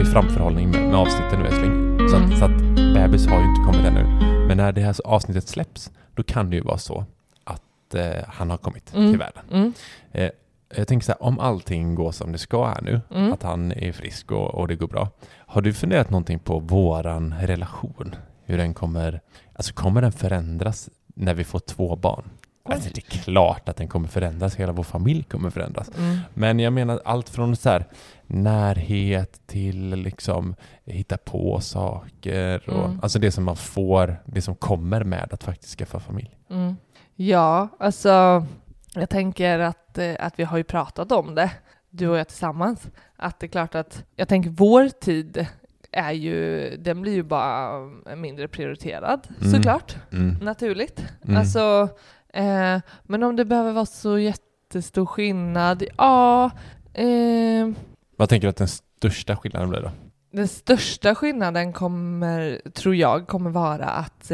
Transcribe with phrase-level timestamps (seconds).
[0.00, 1.72] ju framförhållning med, med avsnitten nu älskling.
[2.10, 2.32] Så, Mm.
[2.32, 2.56] att, så att
[2.94, 4.04] bebis har ju inte kommit ännu.
[4.48, 7.04] Men när det här avsnittet släpps, då kan det ju vara så
[7.44, 9.10] att eh, han har kommit Mm.
[9.10, 9.42] till världen.
[9.52, 9.72] Mm.
[10.12, 10.30] Eh,
[10.76, 13.32] jag tänker så här, om allting går som det ska här nu, Mm.
[13.32, 15.08] att han är frisk och, och det går bra.
[15.36, 18.14] Har du funderat någonting på våran relation?
[18.44, 19.20] Hur den kommer,
[19.54, 22.24] alltså kommer den förändras när vi får två barn?
[22.62, 25.90] Alltså det är klart att den kommer förändras, hela vår familj kommer förändras.
[25.98, 26.18] Mm.
[26.34, 27.84] Men jag menar allt från så här
[28.26, 30.54] närhet till liksom
[30.84, 33.00] hitta på saker och Mm.
[33.02, 36.36] alltså det som man får, det som kommer med att faktiskt skaffa familj.
[36.50, 36.76] Mm.
[37.16, 38.46] Ja, alltså
[38.94, 41.50] jag tänker att, eh, att vi har ju pratat om det,
[41.90, 42.88] du och jag tillsammans.
[43.16, 45.46] Att det är klart att jag tänker vår tid
[45.92, 47.80] är ju, den blir ju bara
[48.16, 49.52] mindre prioriterad Mm.
[49.52, 50.34] såklart, Mm.
[50.42, 51.04] naturligt.
[51.24, 51.36] Mm.
[51.36, 51.88] Alltså,
[52.32, 56.50] eh, men om det behöver vara så jättestor skillnad, ja,
[56.94, 57.68] eh,
[58.16, 59.90] Vad tänker du att den största skillnaden blir då?
[60.32, 64.30] Den största skillnaden kommer, tror jag, kommer vara att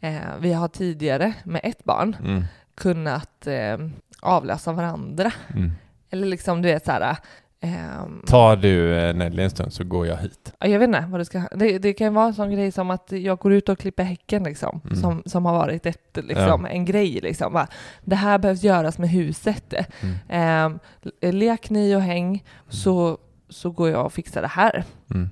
[0.00, 2.44] eh, vi har tidigare med ett barn Mm.
[2.74, 3.78] kunnat eh,
[4.20, 5.32] avlösa varandra.
[5.54, 5.72] Mm.
[6.10, 7.16] Eller liksom, du vet såhär...
[7.64, 10.52] ehm, Tar du eh, Nelly en stund så går jag hit.
[10.60, 11.42] ja, jag vet inte vad det ska...
[11.56, 14.42] Det, det kan vara en sån grej som att jag går ut och klipper häcken
[14.42, 14.80] liksom.
[14.84, 14.96] Mm.
[14.96, 17.52] Som, som har varit ett, liksom, en grej liksom.
[17.52, 17.66] Bara,
[18.04, 19.74] det här behövs göras med huset.
[20.00, 20.14] Mm.
[20.28, 20.78] Ehm,
[21.32, 24.84] lek ni och häng så, så går jag och fixar det här.
[25.14, 25.30] Mm.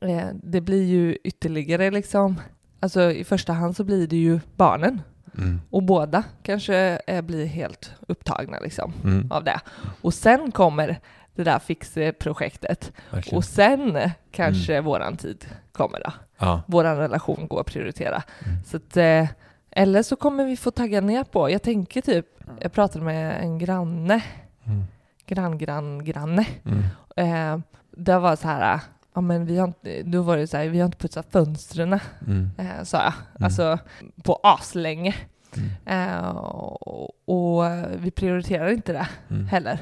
[0.00, 2.40] Eh, det blir ju ytterligare liksom,
[2.80, 5.00] alltså i första hand så blir det ju barnen
[5.38, 5.60] Mm.
[5.70, 9.30] och båda kanske eh, blir helt upptagna liksom Mm.
[9.32, 9.60] av det.
[10.00, 11.00] Och sen kommer
[11.44, 12.92] det där fixprojektet
[13.32, 13.98] och sen
[14.30, 16.12] kanske våran tid kommer då.
[16.38, 16.62] Ja.
[16.66, 18.22] Våran relation går att prioritera.
[18.44, 18.56] Mm.
[18.66, 19.26] Så att, eh,
[19.70, 22.26] eller så kommer vi få tagga ner på, jag tänker typ,
[22.60, 24.22] jag pratade med en granne,
[24.66, 24.84] Mm.
[25.26, 26.82] grann, grann, granne Mm.
[27.16, 28.80] Eh, det var så här,
[29.14, 32.00] ja men vi har inte, då var det så här, vi har inte putsat fönstren,
[32.26, 32.50] Mm.
[32.58, 33.12] eh, sa jag.
[33.36, 33.44] Mm.
[33.44, 33.78] Alltså
[34.24, 35.14] på aslänge.
[35.56, 35.70] Mm.
[36.18, 37.64] Eh, och, och
[37.98, 39.46] vi prioriterar inte det Mm.
[39.46, 39.78] heller.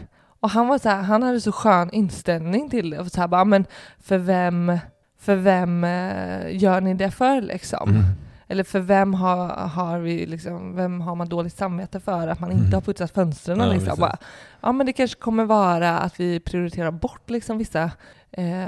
[0.47, 2.99] Och han var så här, han hade så skön inställning till det.
[2.99, 3.65] Och så här, bara, men
[3.99, 4.79] för vem,
[5.19, 7.89] för vem eh, gör ni det för liksom?
[7.91, 8.03] Mm.
[8.49, 12.51] Eller för vem har, har vi liksom, vem har man dåligt samvete för att man
[12.51, 12.65] Mm.
[12.65, 13.59] inte har putsat fönstren?
[13.61, 14.01] Ja, liksom.
[14.01, 14.17] Bara,
[14.61, 17.91] ja men det kanske kommer vara att vi prioriterar bort liksom vissa,
[18.31, 18.67] eh,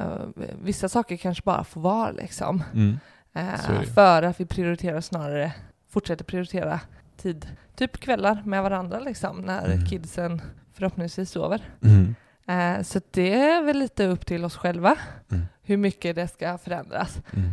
[0.63, 2.63] vissa saker kanske bara får vara liksom.
[2.75, 2.99] Mm.
[3.35, 5.53] Eh, för att vi prioriterar snarare,
[5.91, 6.81] fortsätter prioritera
[7.17, 7.47] tid,
[7.77, 9.87] typ kvällar med varandra liksom, när Mm.
[9.87, 10.43] kidsen
[10.79, 11.61] förhoppningsvis sover.
[11.83, 12.15] Mm.
[12.47, 14.97] Eh, så det är väl lite upp till oss själva
[15.31, 15.45] Mm.
[15.63, 17.19] hur mycket det ska förändras.
[17.33, 17.51] Mm.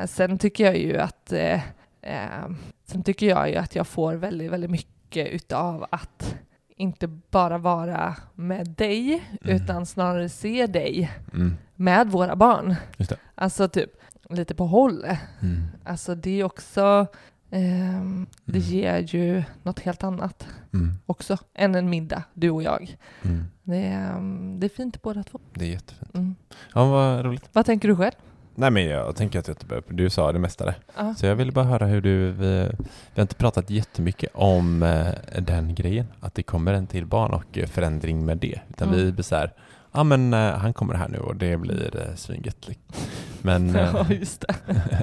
[0.00, 1.60] Eh, sen tycker jag ju att eh,
[2.02, 2.50] eh,
[2.84, 6.34] sen tycker jag ju att jag får väldigt, väldigt mycket utav att
[6.76, 9.56] inte bara vara med dig, Mm.
[9.56, 11.56] utan snarare se dig Mm.
[11.74, 12.74] med våra barn.
[13.34, 13.90] Alltså typ
[14.30, 15.04] lite på håll.
[15.40, 15.62] Mm.
[15.84, 17.06] Alltså det är också,
[17.52, 18.70] ehm, det Mm.
[18.70, 20.94] ger ju något helt annat Mm.
[21.06, 22.96] också än en middag, du och jag.
[23.22, 23.44] Mm.
[23.62, 25.38] Det är, ehm, det är fint båda två.
[25.54, 26.14] Det är jättefint.
[26.14, 26.34] Mm.
[26.74, 27.48] Ja, vad roligt.
[27.52, 28.12] Vad tänker du själv?
[28.54, 30.74] Nej, men jag tänker att Göteborg, du sa det mesta där.
[30.96, 31.14] Ja.
[31.14, 32.68] Så jag ville bara höra hur du, vi,
[33.14, 35.06] vi har inte pratat jättemycket om eh,
[35.42, 38.60] den grejen, att det kommer en till barn och eh, förändring med det.
[38.70, 39.52] Utan vi blir så här,
[39.92, 42.68] ja men eh, han kommer här nu och det blir eh, svingött.
[43.42, 44.54] Men, eh, Ja, just det.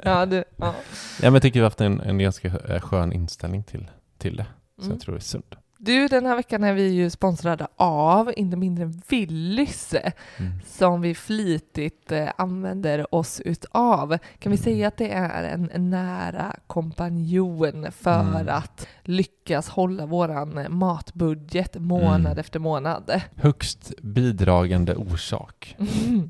[0.04, 0.44] Ja, du, ja.
[0.56, 0.74] ja,
[1.22, 4.46] men jag tycker vi har haft en, en ganska eh, skön inställning till, till det.
[4.78, 4.92] Så Mm.
[4.96, 5.54] jag tror det är sunt.
[5.82, 9.94] Du, den här veckan är vi ju sponsrade av inte mindre än Willys
[10.38, 10.52] Mm.
[10.66, 14.08] som vi flitigt eh, använder oss utav.
[14.38, 14.64] Kan vi Mm.
[14.64, 18.48] säga att det är en, nära kompanjon för Mm.
[18.48, 22.38] att lyckas hålla våran matbudget månad Mm.
[22.38, 23.20] efter månad?
[23.34, 25.76] Högst bidragande orsak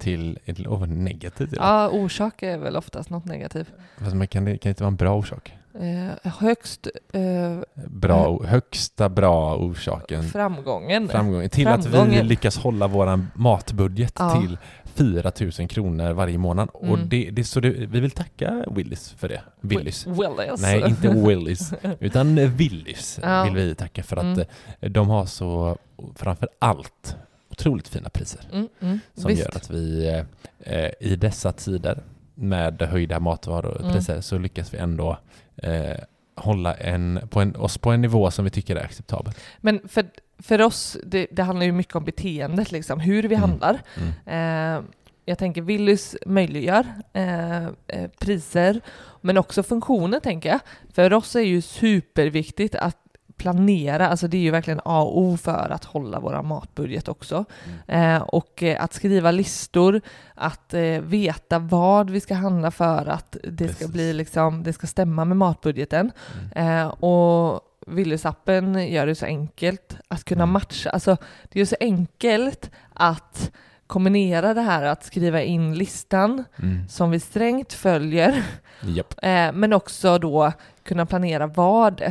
[0.01, 1.53] till, till oh, negativt.
[1.53, 1.59] Ja.
[1.63, 3.69] Ja, orsak är väl oftast något negativt.
[3.99, 5.53] Fast man kan, det kan inte vara en bra orsak.
[5.75, 7.59] Eh, högst eh,
[7.89, 11.09] Bra, högsta bra orsaken framgången.
[11.09, 12.27] framgången till att vi Framgången.
[12.27, 14.41] lyckas hålla vår matbudget Ja.
[14.41, 14.59] till
[14.95, 16.69] 4 000 kronor varje månad.
[16.73, 17.09] Och Mm.
[17.09, 19.41] det, det, så det, vi vill tacka Willys för det.
[19.61, 20.07] Willys.
[20.07, 20.61] Willys.
[20.63, 23.45] Nej, inte Willys, utan Willys Ja.
[23.45, 24.41] vill vi tacka för att Mm.
[24.81, 25.77] eh, de har så,
[26.17, 27.17] framför allt,
[27.51, 28.41] otroligt fina priser.
[28.53, 29.43] Mm, mm, Som visst.
[29.43, 32.03] gör att vi eh, eh, i dessa tider
[32.35, 34.23] med höjda matvarupriser Mm.
[34.23, 35.19] så lyckas vi ändå
[35.63, 35.97] eh,
[36.37, 39.33] hålla en, på en, oss på en nivå som vi tycker är acceptabel.
[39.61, 40.05] Men för,
[40.39, 43.41] för oss, det, det handlar ju mycket om beteendet, liksom, hur vi Mm.
[43.51, 43.83] handlar.
[44.27, 44.79] Mm.
[44.79, 44.85] Eh,
[45.25, 47.71] jag tänker Willys möjliggör eh, eh,
[48.19, 48.81] priser,
[49.21, 50.61] men också funktioner tänker jag.
[50.93, 52.97] För oss är ju superviktigt att
[53.41, 57.45] planera, alltså det är ju verkligen A och O för att hålla vår matbudget också.
[57.87, 58.15] Mm.
[58.17, 60.01] Eh, och eh, att skriva listor,
[60.35, 63.89] att eh, veta vad vi ska handla för att det ska Precis.
[63.93, 66.11] bli liksom, det ska stämma med matbudgeten.
[66.55, 66.79] Mm.
[66.79, 70.53] Eh, och Willys-appen gör det så enkelt att kunna Mm.
[70.53, 71.17] matcha, alltså
[71.53, 73.51] det är så enkelt att
[73.87, 76.89] kombinera det här att skriva in listan Mm.
[76.89, 78.45] som vi strängt följer
[78.83, 79.15] Japp.
[79.23, 80.53] Eh, men också då
[80.85, 82.03] kunna planera vad.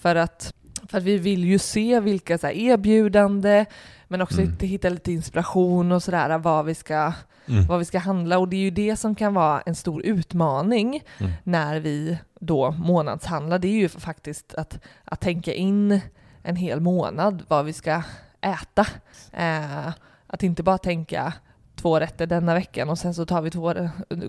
[0.00, 0.54] För att,
[0.88, 3.64] för att vi vill ju se vilka så här, erbjudande,
[4.08, 4.56] men också Mm.
[4.60, 7.12] hitta, lite inspiration och sådär vad vi ska
[7.50, 7.66] Mm.
[7.66, 11.02] vad vi ska handla och det är ju det som kan vara en stor utmaning
[11.18, 11.32] Mm.
[11.42, 13.58] när vi då månadshandlar.
[13.58, 16.00] Det är ju faktiskt att, att tänka in
[16.42, 18.02] en hel månad vad vi ska
[18.40, 18.86] äta.
[19.32, 19.88] Eh,
[20.26, 21.32] att inte bara tänka
[21.76, 23.74] två rätter denna veckan och sen så tar vi två,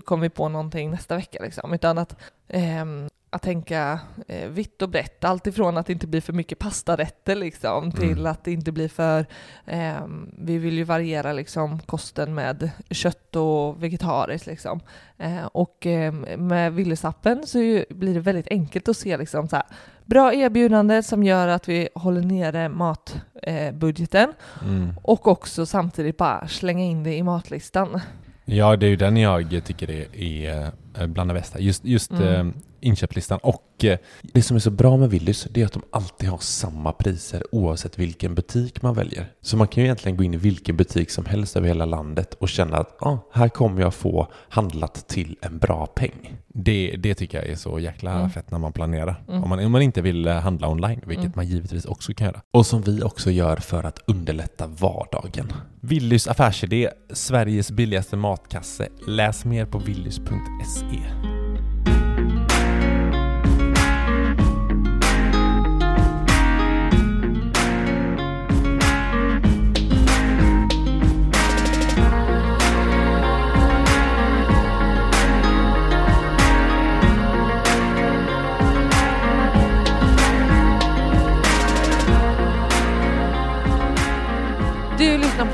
[0.04, 2.16] kommer vi på någonting nästa vecka liksom, utan att
[2.48, 6.58] ehm, att tänka eh, vitt och brett, allt ifrån att det inte blir för mycket
[6.58, 8.26] pastarätter liksom, till Mm.
[8.26, 9.26] att det inte blir för,
[9.66, 14.80] ehm, vi vill ju variera liksom kosten med kött och vegetariskt liksom.
[15.18, 19.56] Eh, och eh, med Willys-appen så ju, blir det väldigt enkelt att se liksom så
[19.56, 19.64] här,
[20.04, 24.28] bra erbjudande som gör att vi håller nere matbudgeten
[24.62, 24.94] eh, Mm.
[25.02, 28.00] och också samtidigt bara slänga in det i matlistan.
[28.44, 31.58] Ja, det är ju den jag tycker är, är eh, bland det bästa.
[31.60, 32.52] Just, just Mm.
[32.80, 33.38] Inköpslistan.
[33.42, 36.38] Och eh, det som är så bra med Willys, det är att de alltid har
[36.38, 39.32] samma priser oavsett vilken butik man väljer.
[39.42, 42.34] Så man kan ju egentligen gå in i vilken butik som helst över hela landet
[42.34, 46.36] och känna att ah, här kommer jag få handlat till en bra peng.
[46.54, 48.30] Det, det tycker jag är så jäkla Mm.
[48.30, 49.22] fett när man planerar.
[49.28, 49.42] Mm.
[49.42, 51.32] Om, man, om man inte vill eh, handla online, vilket Mm.
[51.36, 52.40] man givetvis också kan göra.
[52.50, 55.52] Och som vi också gör för att underlätta vardagen.
[55.80, 58.88] Willys affärsidé, Sveriges billigaste matkasse.
[59.06, 61.39] Läs mer på willys.se.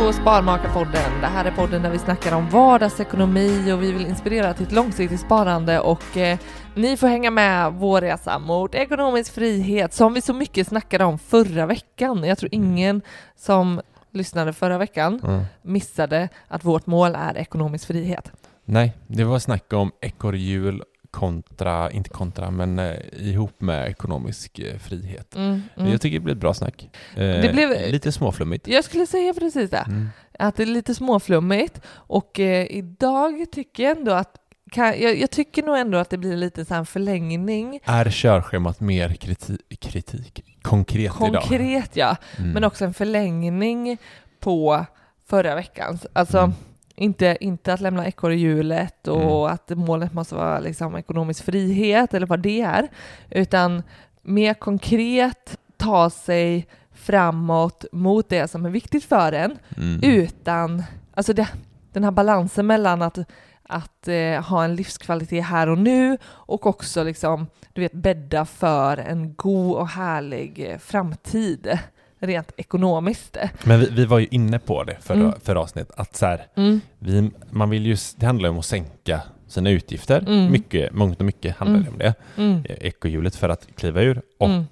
[0.07, 1.21] på Sparmakarpodden.
[1.21, 4.73] Det här är podden där vi snackar om vardagsekonomi och vi vill inspirera till ett
[4.73, 6.39] långsiktigt sparande och eh,
[6.75, 11.19] ni får hänga med vår resa mot ekonomisk frihet som vi så mycket snackade om
[11.19, 12.25] förra veckan.
[12.25, 13.03] Jag tror ingen
[13.37, 13.81] som
[14.13, 15.45] lyssnade förra veckan Mm.
[15.63, 18.33] missade att vårt mål är ekonomisk frihet.
[18.65, 20.83] Nej, det var snack om ekorrhjul
[21.21, 25.37] kontra, inte kontra, men eh, ihop med ekonomisk eh, frihet.
[25.37, 25.91] Mm, mm.
[25.93, 26.89] Jag tycker det blev ett bra snack.
[27.15, 28.69] Eh, Det blev- Lite småflummigt.
[28.69, 29.85] Jag skulle säga precis det.
[29.89, 30.09] Mm.
[30.39, 34.37] att det är lite småflummigt och eh, idag tycker jag ändå att
[34.71, 37.81] kan, jag, jag tycker nog ändå att det blir lite så en förlängning.
[37.85, 40.45] Är körschemat mer kriti kritik?
[40.63, 41.43] Konkret, idag?
[41.43, 42.51] Konkret ja, Mm.
[42.51, 43.99] men också en förlängning
[44.41, 44.87] på
[45.29, 46.07] förra veckans.
[46.13, 46.53] Alltså Mm.
[46.97, 52.41] Inte, inte att lämna ekorrhjulet och att målet måste vara liksom ekonomisk frihet eller vad
[52.41, 52.89] det är,
[53.31, 53.83] utan
[54.23, 60.01] mer konkret ta sig framåt mot det som är viktigt för en Mm.
[60.03, 60.83] utan,
[61.15, 61.49] alltså det,
[61.93, 63.19] den här balansen mellan att,
[63.63, 68.97] att eh, ha en livskvalitet här och nu och också liksom, du vet, bädda för
[68.97, 71.79] en god och härlig eh, framtid
[72.27, 73.37] rent ekonomiskt.
[73.65, 75.33] Men vi, vi var ju inne på det förra, Mm.
[75.45, 76.81] förra avsnittet, att så här, Mm.
[76.99, 80.19] vi, man vill ju, det handlar om att sänka sina utgifter.
[80.21, 80.53] Mm.
[80.53, 81.93] Mycket, mångt och mycket handlar det Mm.
[81.93, 82.15] om det.
[82.43, 82.65] Mm.
[82.65, 84.65] Eh, Ekohjulet för att kliva ur och Mm.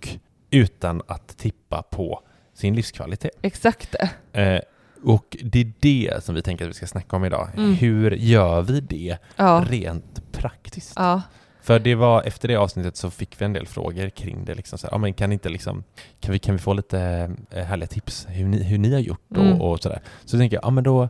[0.50, 2.20] utan att tippa på
[2.54, 3.38] sin livskvalitet.
[3.42, 3.94] Exakt.
[4.32, 4.58] Eh,
[5.04, 7.48] och det är det som vi tänker att vi ska snacka om idag.
[7.56, 7.74] Mm.
[7.74, 9.64] Hur gör vi det Ja.
[9.68, 10.92] rent praktiskt?
[10.96, 11.22] Ja.
[11.64, 14.54] För det var, efter det avsnittet så fick vi en del frågor kring det.
[14.54, 15.84] Liksom så här, ja, men kan, inte liksom,
[16.20, 19.20] kan, vi, kan vi få lite eh, härliga tips hur ni, hur ni har gjort
[19.36, 19.60] Mm.
[19.60, 20.00] och, och sådär.
[20.24, 21.08] Så tänker jag, ja men då,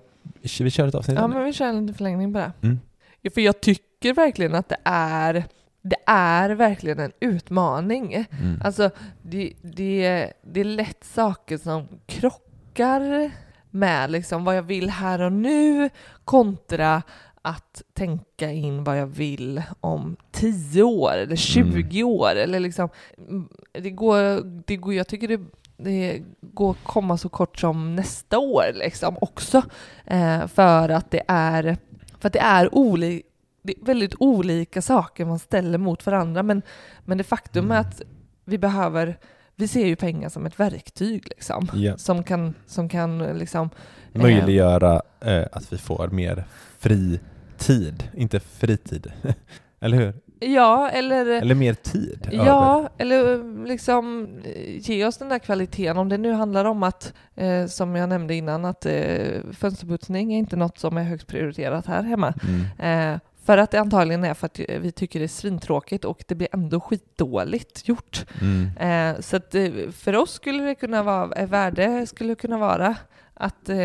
[0.61, 2.52] vi kör ett avsnitt ja, men vi kör en liten förlängning på det.
[2.62, 2.80] Mm.
[3.20, 5.44] Ja, för jag tycker verkligen att det är,
[5.82, 8.14] det är verkligen en utmaning.
[8.14, 8.61] Mm.
[8.64, 8.90] Alltså,
[9.23, 13.30] det, det, det är lätt saker som krockar
[13.70, 15.90] med liksom vad jag vill här och nu
[16.25, 17.02] kontra
[17.44, 22.34] att tänka in vad jag vill om 10 år eller 20 år.
[22.36, 22.88] Eller liksom,
[23.28, 25.40] mm, det går, det går, jag tycker det,
[25.76, 29.62] det går att komma så kort som nästa år liksom också.
[30.06, 31.76] Eh, för att det är,
[32.20, 33.28] för att det är olika
[33.62, 36.62] det är väldigt olika saker man ställer mot varandra men,
[37.04, 37.80] men det faktum är Mm.
[37.80, 38.02] att
[38.44, 39.18] vi behöver,
[39.56, 41.68] vi ser ju pengar som ett verktyg liksom.
[41.74, 41.96] Ja.
[41.96, 43.70] Som kan, som kan liksom...
[44.12, 46.44] eh, Möjliggöra eh, att vi får mer
[46.78, 47.20] fri
[47.58, 49.12] tid, inte fritid.
[49.80, 50.14] Eller hur?
[50.40, 51.26] Ja, eller...
[51.26, 52.28] Eller mer tid?
[52.32, 55.99] Ja, eller liksom eh, ge oss den där kvaliteten.
[55.99, 60.38] Om det nu handlar om att, eh, som jag nämnde innan, att eh, fönsterputsning är
[60.38, 62.34] inte något som är högst prioriterat här hemma.
[62.78, 63.14] Mm.
[63.14, 66.34] Eh, för att det antagligen är för att vi tycker det är svintråkigt och det
[66.34, 68.26] blir ändå skitdåligt gjort.
[68.40, 68.70] Mm.
[68.76, 72.96] Eh, så att eh, för oss skulle det kunna vara, eh, värde skulle kunna vara
[73.34, 73.76] att eh,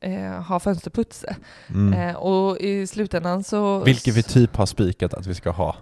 [0.00, 1.24] eh, ha fönsterputs.
[1.68, 1.92] Mm.
[1.92, 3.84] Eh, och i slutändan så...
[3.84, 5.76] Vilket vi typ har spikat att vi ska ha,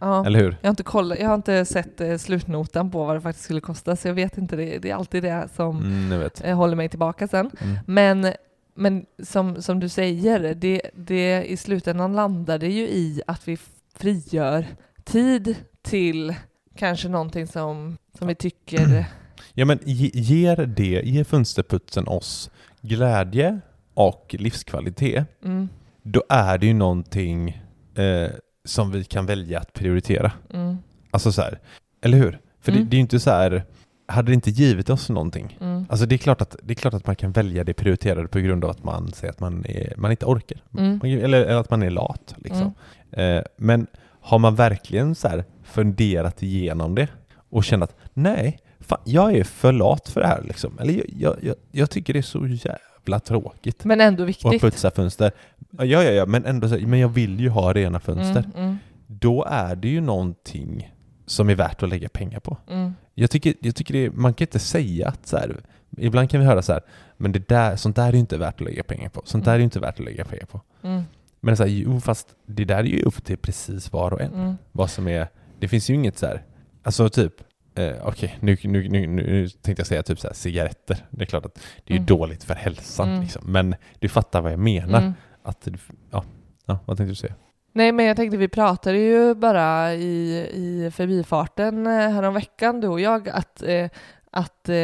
[0.00, 0.26] Ja.
[0.26, 0.56] eller hur?
[0.60, 3.60] Jag har inte, kollat, jag har inte sett eh, slutnotan på vad det faktiskt skulle
[3.60, 4.56] kosta, så jag vet inte.
[4.56, 7.50] Det, det är alltid det som Mm, eh, håller mig tillbaka sen.
[7.60, 7.78] Mm.
[7.86, 8.32] Men,
[8.74, 13.58] men som, som du säger, det, det, i slutändan landar det ju i att vi
[13.94, 14.66] frigör
[15.04, 16.34] tid till
[16.76, 19.04] kanske någonting som, som vi tycker...
[19.54, 22.50] Ja men ge, ger det, ger fönsterputsen oss
[22.82, 23.60] glädje
[23.94, 25.68] och livskvalitet, Mm,
[26.02, 27.62] då är det ju någonting
[27.94, 28.30] eh,
[28.64, 30.32] som vi kan välja att prioritera.
[30.54, 30.76] mm,
[31.10, 31.58] Alltså så här,
[32.02, 32.40] eller hur?
[32.60, 32.84] För Mm.
[32.84, 33.62] det, det är ju inte så här,
[34.08, 35.58] hade det inte givit oss någonting?
[35.60, 38.28] mm, Alltså det är klart att, det är klart att man kan välja det prioriterade
[38.28, 40.58] på grund av att man säger att man, är, man inte orkar.
[40.78, 42.34] mm, eller, eller att man är lat.
[42.38, 42.74] Liksom.
[43.12, 43.86] Eh, men
[44.20, 47.08] har man verkligen så här funderat igenom det
[47.50, 50.42] och känt att nej, fan, jag är för lat för det här.
[50.42, 50.78] Liksom.
[50.78, 54.60] Eller jag, jag, jag, tycker det är så jävla tråkigt Men ändå att viktigt.
[54.60, 55.32] putsa fönster.
[55.70, 58.44] Ja, ja, ja, men ändå så, men jag vill ju ha rena fönster.
[58.54, 58.76] Mm, mm,
[59.06, 60.92] Då är det ju någonting
[61.26, 62.56] som är värt att lägga pengar på.
[62.70, 65.56] mm, Jag tycker, jag tycker det, man kan inte säga att så här,
[65.98, 66.82] ibland kan vi höra så här,
[67.16, 69.22] men det där, sånt där är ju inte värt att lägga pengar på.
[69.24, 70.60] Sånt där är ju inte värt att lägga pengar på.
[70.82, 71.02] mm,
[71.40, 74.34] Men så här, jo, fast det där är ju upp till precis var och en.
[74.34, 74.54] mm.
[74.72, 75.28] Vad som är,
[75.60, 76.42] det finns ju inget så här,
[76.82, 77.32] alltså typ,
[77.76, 80.96] eh, okej, nu, nu, nu, nu tänkte jag säga typ så här, cigaretter.
[81.10, 81.54] Det är klart att
[81.84, 82.06] det är Mm.
[82.06, 83.20] dåligt för hälsan, Mm.
[83.22, 83.42] liksom.
[83.52, 84.98] men du fattar vad jag menar.
[85.00, 85.12] Mm.
[85.42, 85.68] Att,
[86.10, 86.24] ja,
[86.66, 87.34] ja, vad tänkte du säga?
[87.72, 93.00] Nej, men jag tänkte vi pratade ju bara i, i förbifarten eh, häromveckan, du och
[93.00, 93.88] jag, att, eh,
[94.30, 94.76] att eh,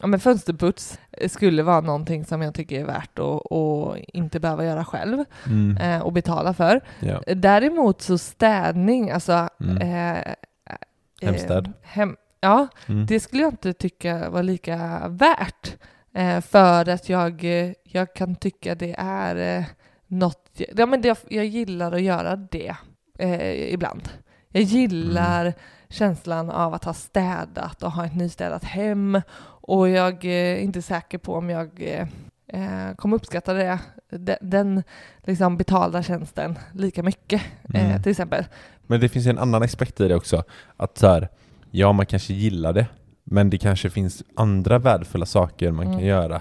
[0.00, 0.98] ja, men fönsterputs
[1.28, 5.76] skulle vara någonting som jag tycker är värt att, att inte behöva göra själv Mm.
[5.76, 6.80] eh, och betala för.
[7.00, 7.22] Ja.
[7.34, 9.78] Däremot så städning, alltså Mm.
[11.22, 11.72] Eh, eh, Hemstäd.
[11.82, 13.06] hem, ja, Mm.
[13.06, 15.76] det skulle jag inte tycka var lika värt.
[16.14, 19.64] Eh, för att jag, eh, jag kan tycka det är eh,
[20.06, 22.76] något, ja, men det, jag gillar att göra det
[23.18, 24.08] eh, ibland.
[24.48, 25.54] Jag gillar
[25.88, 31.18] känslan av att ha städat och ha ett nystädat hem och jag är inte säker
[31.18, 32.06] på om jag eh,
[32.46, 33.78] eh, kommer uppskatta det,
[34.10, 34.82] den, den
[35.22, 37.42] liksom betalda tjänsten lika mycket
[37.74, 38.02] eh, Mm.
[38.02, 38.44] till exempel.
[38.92, 40.42] Men det finns ju en annan aspekt i det också.
[40.76, 41.28] Att så här,
[41.70, 42.86] ja man kanske gillar det,
[43.24, 45.98] men det kanske finns andra värdefulla saker man Mm.
[45.98, 46.40] kan göra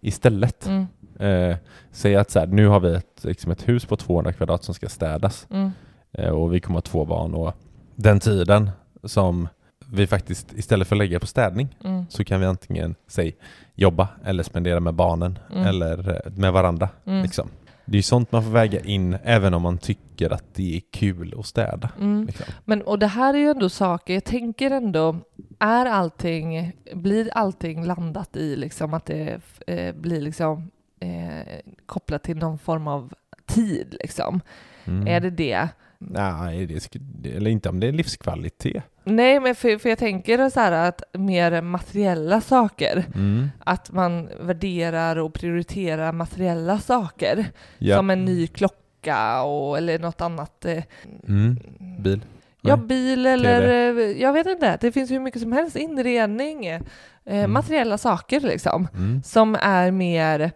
[0.00, 0.66] istället.
[0.66, 0.86] Mm,
[1.18, 1.56] Eh,
[1.92, 4.74] säg att så här, nu har vi ett, liksom ett hus på 200 kvadrat som
[4.74, 5.70] ska städas mm,
[6.12, 7.52] eh, och vi kommer ha två barn och
[7.94, 8.70] den tiden
[9.04, 9.48] som
[9.90, 13.36] vi faktiskt istället för att lägga på städning mm, så kan vi antingen säg
[13.74, 15.66] jobba eller spendera med barnen Mm.
[15.66, 16.88] eller eh, med varandra.
[17.06, 17.48] mm, Liksom.
[17.84, 21.34] Det är sånt man får väga in även om man tycker att det är kul
[21.38, 21.90] att städa.
[22.00, 22.26] mm.
[22.26, 22.46] Liksom.
[22.64, 25.16] Men och det här är ju ändå saker, jag tänker ändå,
[25.58, 32.36] är allting, blir allting landat i liksom att det eh, blir liksom eh, kopplat till
[32.36, 33.12] någon form av
[33.46, 34.40] tid liksom?
[34.84, 35.06] Mm.
[35.06, 35.68] Är det det?
[36.10, 38.82] Nej, det eller inte om det är livskvalitet.
[39.04, 43.48] Nej, men för, för jag tänker så här att mer materiella saker, Mm.
[43.58, 47.46] att man värderar och prioriterar materiella saker,
[47.78, 47.96] Ja.
[47.96, 50.64] som en ny klocka och, eller något annat.
[50.64, 50.82] Eh,
[51.28, 51.58] Mm.
[51.98, 52.24] Bil.
[52.62, 53.68] Ja, bil eller
[53.98, 54.78] eh, jag vet inte.
[54.80, 55.76] Det finns hur mycket som helst.
[55.76, 56.80] Inredning, eh,
[57.26, 57.52] Mm.
[57.52, 58.88] materiella saker liksom.
[58.94, 59.22] Mm.
[59.22, 60.50] Som är mer,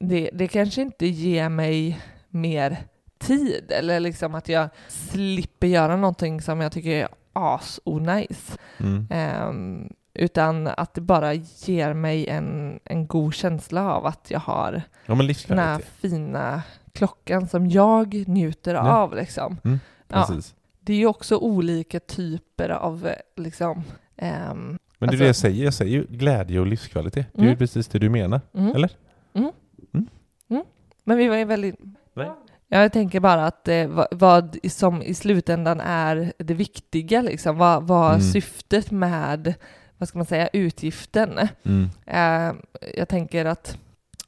[0.00, 2.76] det, det kanske inte ger mig mer
[3.18, 8.58] tid eller liksom att jag slipper göra någonting som jag tycker är as-onajs.
[8.78, 9.06] Mm.
[9.10, 14.82] Ehm, utan att det bara ger mig en, en god känsla av att jag har
[15.06, 15.14] Ja,
[15.48, 18.80] den här fina klockan som jag njuter Ja.
[18.92, 19.56] av liksom.
[19.62, 19.78] Ja.
[20.08, 20.54] Precis.
[20.80, 23.82] Det är ju också olika typer av liksom...
[24.16, 25.64] ehm, Men det är Alltså- det jag säger.
[25.64, 27.26] Jag säger ju glädje och livskvalitet.
[27.32, 27.58] Det är ju Mm.
[27.58, 28.40] precis det du menar.
[28.54, 28.90] mm, Eller?
[29.32, 29.50] Mm.
[29.94, 30.06] Mm.
[30.50, 30.64] Mm.
[31.04, 31.76] Men vi var ju väldigt...
[32.14, 32.30] Nej.
[32.68, 37.58] Ja, jag tänker bara att eh, vad, vad som i slutändan är det viktiga, liksom.
[37.58, 38.20] Vad, vad Mm.
[38.32, 39.54] syftet med,
[39.98, 41.38] vad ska man säga, utgiften.
[41.64, 41.88] Mm.
[42.06, 42.54] Eh,
[42.96, 43.78] jag tänker att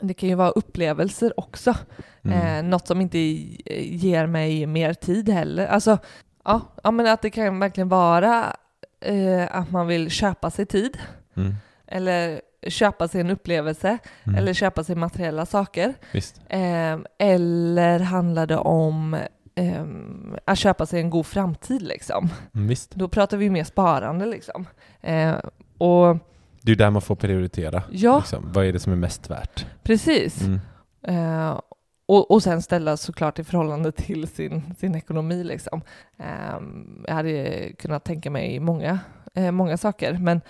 [0.01, 1.75] det kan ju vara upplevelser också.
[2.25, 2.39] Mm.
[2.65, 5.67] Eh, något som inte i- ger mig mer tid heller.
[5.67, 5.99] Alltså,
[6.45, 8.57] ja, ja men att det kan verkligen vara
[9.01, 10.99] eh, att man vill köpa sig tid
[11.37, 11.55] Mm.
[11.87, 14.38] eller köpa sig en upplevelse Mm.
[14.38, 15.95] eller köpa sig materiella saker.
[16.49, 19.17] Eh, eller handlar det om
[19.55, 22.29] ehm, att köpa sig en god framtid liksom.
[22.55, 22.90] Mm, visst.
[22.90, 24.67] Då pratar vi mer sparande liksom.
[25.00, 25.35] Eh,
[25.79, 26.19] och
[26.62, 27.83] Det är där man får prioritera.
[27.90, 28.52] ja, Liksom.
[28.52, 29.67] Vad är det som är mest värt?
[29.83, 30.43] precis.
[30.43, 30.61] Mm.
[31.02, 31.61] Eh,
[32.07, 35.45] och, och sen ställa såklart i förhållande till sin, sin ekonomi.
[35.45, 35.83] Liksom.
[36.19, 36.61] Eh,
[37.07, 38.99] jag hade kunnat tänka mig många,
[39.35, 40.40] eh, många saker, men,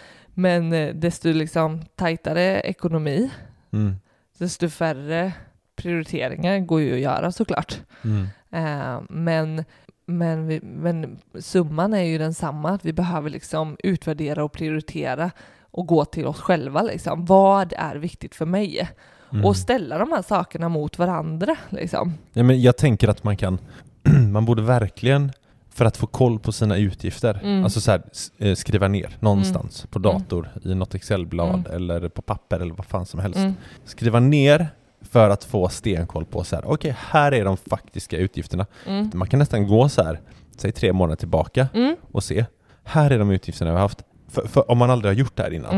[0.40, 3.30] men eh, desto liksom tajtare ekonomi,
[3.72, 3.94] Mm.
[4.38, 5.32] desto färre
[5.76, 7.80] prioriteringar går ju att göra såklart.
[8.04, 8.26] Mm.
[8.50, 9.64] Eh, men,
[10.06, 15.30] men, vi, men summan är ju densamma, att vi behöver liksom utvärdera och prioritera
[15.60, 16.82] och gå till oss själva.
[16.82, 17.24] Liksom.
[17.24, 18.88] Vad är viktigt för mig?
[19.32, 19.44] Mm.
[19.44, 21.56] Och ställa de här sakerna mot varandra.
[21.68, 22.14] Liksom.
[22.32, 23.58] Ja, men jag tänker att man kan,
[24.32, 25.32] man borde verkligen,
[25.72, 27.64] för att få koll på sina utgifter, Mm.
[27.64, 28.02] alltså så här,
[28.38, 30.12] eh, skriva ner någonstans på Mm.
[30.12, 31.72] dator, i något Excelblad Mm.
[31.76, 33.38] eller på papper eller vad fan som helst.
[33.38, 33.54] Mm.
[33.84, 34.68] Skriva ner
[35.02, 38.66] för att få stenkoll på så här, okej, här är de faktiska utgifterna.
[38.86, 39.10] Mm.
[39.14, 40.20] Man kan nästan gå så här,
[40.56, 41.96] säg tre månader tillbaka Mm.
[42.12, 42.44] och se,
[42.84, 44.02] här är de utgifterna vi har haft.
[44.28, 45.74] För, för om man aldrig har gjort det här innan.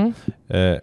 [0.49, 0.72] Mm.
[0.75, 0.78] Eh,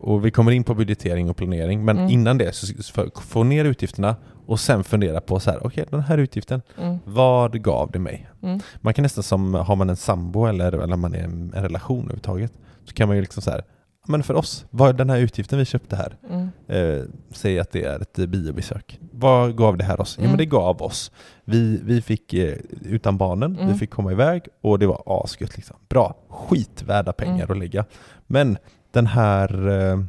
[0.00, 2.10] och vi kommer in på budgetering och planering, men Mm.
[2.10, 6.18] innan det, så, få ner utgifterna och sen fundera på så här, okej, den här
[6.18, 6.98] utgiften, Mm.
[7.04, 8.30] vad gav det mig?
[8.42, 8.60] Mm.
[8.80, 12.00] Man kan nästan som, har man en sambo eller, eller man är en, en relation
[12.00, 12.52] överhuvudtaget,
[12.84, 13.64] så kan man ju liksom så här,
[14.08, 16.16] men för oss, vad är den här utgiften vi köpte här?
[16.30, 16.48] Mm.
[16.68, 18.98] Eh, säg att det är ett eh, biobesök.
[19.12, 20.14] Vad gav det här oss?
[20.18, 20.30] Jo Mm.
[20.30, 21.12] men det gav oss.
[21.44, 23.68] Vi, vi fick, eh, utan barnen, Mm.
[23.72, 25.76] vi fick komma iväg och det var asgött liksom.
[25.88, 27.50] Bra, skitvärda pengar Mm.
[27.50, 27.84] att lägga.
[28.26, 28.58] Men
[28.92, 30.00] den här eh,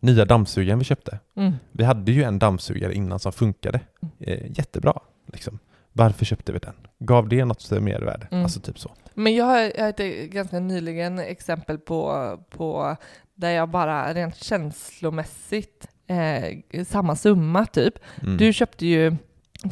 [0.00, 1.52] nya dammsugaren vi köpte, Mm.
[1.72, 3.80] vi hade ju en dammsugare innan som funkade
[4.20, 5.00] eh, jättebra.
[5.32, 5.58] Liksom.
[5.92, 6.74] Varför köpte vi den?
[6.98, 8.26] Gav det något mervärde?
[8.30, 8.42] Mm.
[8.44, 8.92] Alltså typ så.
[9.14, 12.96] Men jag har, jag har ett ganska nyligen exempel på, på
[13.34, 17.94] där jag bara rent känslomässigt eh, samma summa typ.
[18.22, 18.36] Mm.
[18.36, 19.16] Du köpte ju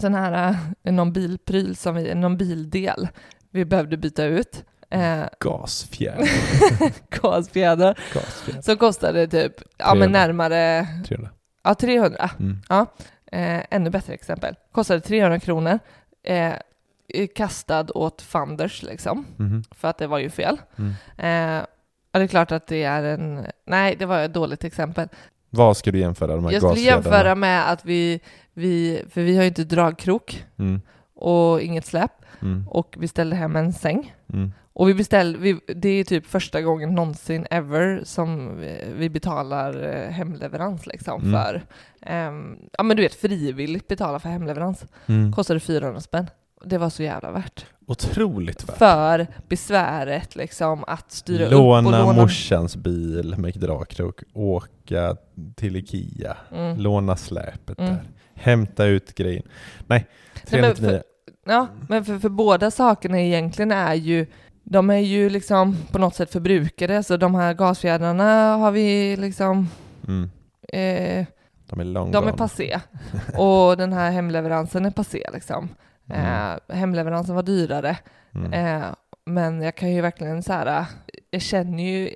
[0.00, 3.08] sån här, eh, någon bilpryl, som vi, någon bildel
[3.50, 4.64] vi behövde byta ut.
[4.90, 6.28] Eh, Gasfjäder.
[7.22, 7.98] gasfjäder.
[8.14, 8.62] Gasfjäder.
[8.62, 10.18] Som kostade typ, ja men 300.
[10.20, 11.30] närmare, 300.
[11.64, 12.30] ja 300.
[12.38, 12.60] Mm.
[13.32, 14.54] Eh, ännu bättre exempel.
[14.72, 15.78] Kostade 300 kronor.
[16.24, 16.52] Eh,
[17.34, 19.64] kastad åt funders liksom, Mhm.
[19.70, 20.56] för att det var ju fel.
[20.78, 20.92] Mm.
[21.18, 21.64] Eh,
[22.12, 23.46] ja, det är klart att det är en...
[23.66, 25.08] Nej, det var ett dåligt exempel.
[25.50, 28.20] Vad ska du jämföra de här Jag skulle jämföra med att vi,
[28.54, 29.02] vi...
[29.10, 30.80] För vi har ju inte dragkrok Mm.
[31.14, 32.10] och inget släp
[32.42, 32.68] Mm.
[32.68, 34.14] och vi ställde hem en säng.
[34.78, 35.38] Och vi beställde...
[35.38, 41.22] Vi, det är typ första gången någonsin ever som vi, vi betalar eh, hemleverans liksom
[41.22, 41.32] Mm.
[41.32, 41.62] för...
[42.02, 44.84] ehm, ja men du vet, frivilligt betala för hemleverans.
[45.06, 45.32] Mm.
[45.32, 46.26] Kostade 400 spänn.
[46.64, 47.66] Det var så jävla värt.
[47.86, 48.76] Otroligt värt.
[48.78, 52.22] För besväret liksom att styra upp och Låna låna...
[52.22, 55.16] morsans bil med dragkrok, åka
[55.56, 56.76] till Ikea, Mm.
[56.78, 57.90] låna släpet Mm.
[57.92, 58.02] där,
[58.34, 59.42] hämta ut grejen.
[59.86, 60.06] Nej,
[60.50, 61.02] Nej, men 399.
[61.46, 64.26] Ja, men för, för båda sakerna egentligen är ju
[64.70, 69.68] de är ju liksom på något sätt förbrukade, så de här gasfjädrarna har vi liksom
[70.08, 70.30] Mm.
[70.72, 71.26] eh,
[71.68, 72.36] De är long de är gone.
[72.36, 72.80] passé.
[73.38, 75.68] Och den här hemleveransen är passé liksom.
[76.10, 76.24] Mm.
[76.68, 77.96] Eh, hemleveransen var dyrare.
[78.34, 78.52] Mm.
[78.52, 78.88] Eh,
[79.24, 80.84] men jag kan ju verkligen så här,
[81.30, 82.10] jag känner ju,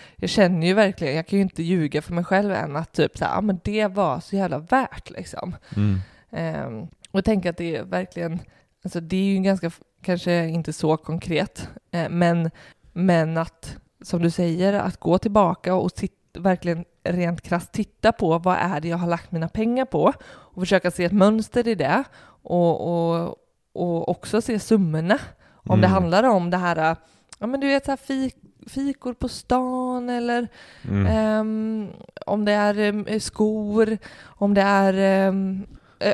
[0.16, 3.18] jag känner ju verkligen, jag kan ju inte ljuga för mig själv än att typ
[3.18, 5.56] så här, ja men det var så jävla värt liksom.
[5.76, 5.98] Mm.
[6.30, 8.38] Ehm, och tänker att det är verkligen,
[8.84, 9.70] alltså det är ju ganska,
[10.02, 12.50] kanske inte så konkret, eh, men,
[12.92, 18.38] men att, som du säger, att gå tillbaka och sit, verkligen rent krasst titta på
[18.38, 21.74] vad är det jag har lagt mina pengar på och försöka se ett mönster i
[21.74, 22.04] det
[22.42, 23.36] och, och,
[23.72, 25.18] och också se summorna.
[25.54, 25.90] Om det Mm.
[25.90, 26.96] handlar om det här,
[27.38, 28.34] ja men du vet så här fik,
[28.66, 30.48] fikor på stan eller
[30.88, 31.06] Mm.
[31.06, 31.88] Ehm,
[32.26, 34.94] om det är em, skor, om det är,
[35.28, 35.32] eh,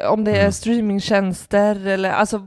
[0.09, 0.53] om det är Mm.
[0.53, 2.47] streamingtjänster eller alltså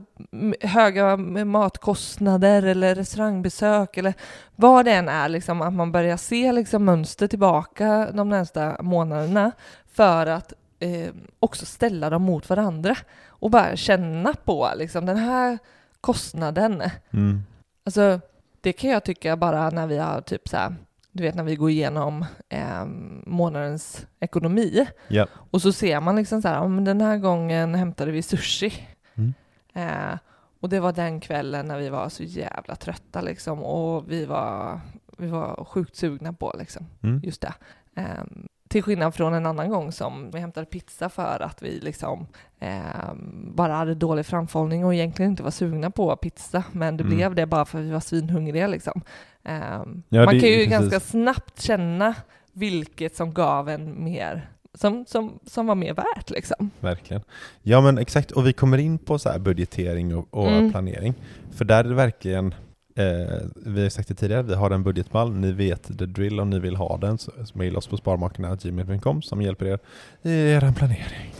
[0.60, 4.14] höga matkostnader eller restaurangbesök eller
[4.56, 9.52] vad det än är, liksom, att man börjar se liksom, mönster tillbaka de närmsta månaderna
[9.92, 12.96] för att eh, också ställa dem mot varandra
[13.28, 15.58] och bara känna på liksom, den här
[16.00, 16.82] kostnaden.
[17.10, 17.42] Mm.
[17.84, 18.20] Alltså,
[18.60, 20.74] det kan jag tycka bara när vi har typ så här,
[21.12, 22.84] du vet när vi går igenom eh,
[23.26, 25.26] månadens ekonomi Ja.
[25.50, 28.72] och så ser man liksom så här, men den här gången hämtade vi sushi.
[29.14, 29.34] Mm.
[29.74, 30.18] Eh,
[30.60, 34.80] och det var den kvällen när vi var så jävla trötta liksom och vi var,
[35.18, 37.20] vi var sjukt sugna på liksom, Mm.
[37.24, 37.52] just det.
[37.94, 38.04] Eh,
[38.68, 42.26] till skillnad från en annan gång som vi hämtade pizza för att vi liksom
[42.60, 43.12] eh,
[43.54, 47.16] bara hade dålig framförhållning och egentligen inte var sugna på pizza, men det Mm.
[47.16, 49.02] blev det bara för att vi var svinhungriga liksom.
[49.48, 50.70] Eh, Ja, man det- kan ju precis.
[50.70, 52.14] ganska snabbt känna
[52.52, 56.70] vilket som gav en mer som, som, som var mer värt liksom.
[56.80, 57.22] Verkligen.
[57.62, 60.70] Ja men exakt, och vi kommer in på så budgetering och, och Mm.
[60.72, 61.14] planering.
[61.52, 62.54] För där är det verkligen,
[62.96, 66.50] eh, vi har sagt det tidigare, vi har en budgetmall, ni vet the drill om
[66.50, 69.78] ni vill ha den, så, så mejla oss på sparmakarna.gmail.com som hjälper er
[70.22, 71.32] i er planering.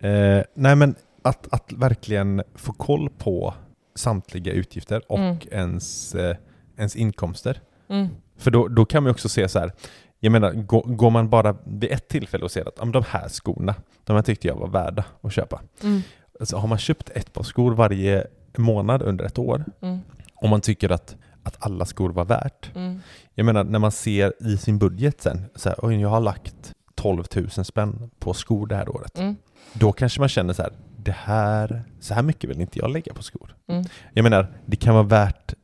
[0.00, 3.54] eh, nej men att, att verkligen få koll på
[3.94, 5.36] samtliga utgifter och Mm.
[5.50, 6.36] ens, eh,
[6.76, 7.60] ens inkomster.
[7.88, 8.08] Mm.
[8.36, 9.72] För då, då kan man också se så här,
[10.20, 13.04] jag menar, går, går man bara vid ett tillfälle och ser att "Ja, men de
[13.08, 15.60] här skorna, de här tyckte jag var värda att köpa.
[15.82, 16.02] Mm.
[16.40, 19.98] Alltså, har man köpt ett par skor varje månad under ett år, Mm.
[20.34, 22.70] och man tycker att, att alla skor var värt.
[22.76, 23.00] Mm.
[23.34, 26.72] Jag menar, när man ser i sin budget sen, så här, oj, jag har lagt
[26.94, 29.18] 12 000 spänn på skor det här året.
[29.18, 29.36] Mm.
[29.72, 33.14] Då kanske man känner så här, det här, så här mycket vill inte jag lägga
[33.14, 33.56] på skor.
[33.66, 33.84] Mm.
[34.12, 35.54] Jag menar, det kan vara värt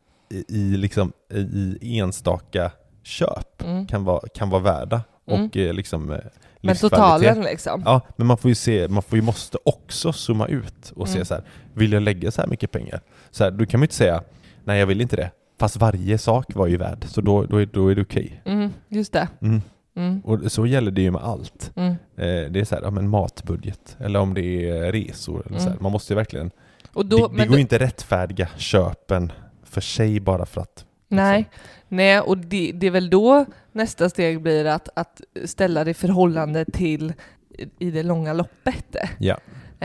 [0.48, 1.12] i, liksom,
[1.80, 2.70] i enstaka
[3.02, 3.86] köp, Mm.
[3.86, 5.44] kan vara, kan vara värda Mm.
[5.44, 6.18] och eh, liksom eh,
[6.60, 7.82] Men totalen liksom.
[7.84, 11.14] Ja, men man får ju se, man får ju måste också zooma ut och se
[11.14, 11.24] Mm.
[11.24, 13.00] så här, vill jag lägga så här mycket pengar?
[13.30, 14.22] Så här, då kan man ju inte säga,
[14.64, 15.30] nej jag vill inte det.
[15.60, 18.42] Fast varje sak var ju värd, så då, då, är, då är det okej.
[18.44, 18.70] Mm.
[18.88, 19.28] Just det.
[19.42, 19.62] Mm.
[19.96, 20.20] Mm.
[20.20, 21.72] Och så gäller det ju med allt.
[21.76, 21.90] Mm.
[22.16, 25.42] Eh, det är så här, ja, men matbudget, eller om det är resor.
[25.46, 25.70] Eller så här.
[25.70, 25.82] Mm.
[25.82, 26.50] Man måste ju verkligen,
[26.92, 29.32] Och då, det, det går ju inte rättfärdiga köpen
[29.68, 31.50] för sig bara för att Nej,
[31.88, 35.94] nej och det, det är väl då nästa steg blir att, att ställa det i
[35.94, 37.12] förhållande till
[37.78, 38.96] i- det långa loppet.
[39.18, 39.37] Ja.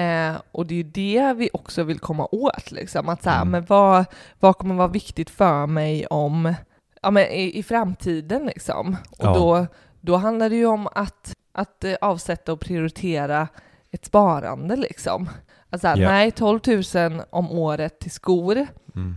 [0.02, 3.10] Eh, och det är ju det vi också vill komma åt, liksom.
[3.10, 3.52] att så här, Mm.
[3.52, 4.06] men vad,
[4.40, 6.54] vad kommer vara viktigt för mig om,
[7.02, 8.96] ja, men i, i framtiden liksom.
[9.12, 9.34] Och Ja.
[9.34, 9.68] då,
[10.02, 13.48] då handlar det ju om att, att eh, avsätta och prioritera
[13.92, 15.30] ett sparande liksom.
[15.70, 15.96] Alltså Ja.
[15.96, 16.60] nej, 12
[16.96, 19.16] 000 om året till skor, Mm.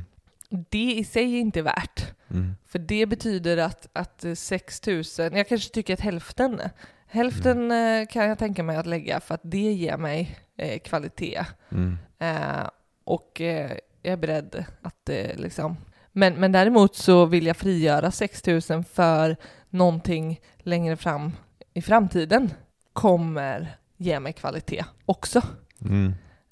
[0.50, 2.14] Det i sig är inte värt.
[2.30, 2.56] Mm.
[2.66, 6.60] För det betyder att, att eh, 6 000, jag kanske tycker att hälften,
[7.06, 11.44] hälften eh, kan jag tänka mig att lägga för att det ger mig eh, kvalitet.
[11.70, 11.98] Mm.
[12.18, 12.68] Eh,
[13.04, 13.70] och eh,
[14.02, 15.76] jag är beredd att eh, liksom...
[16.12, 19.36] Men, men däremot så vill jag frigöra 6 000 för
[19.70, 21.32] någonting längre fram
[21.74, 22.50] i framtiden
[22.92, 25.42] kommer ge mig kvalitet också.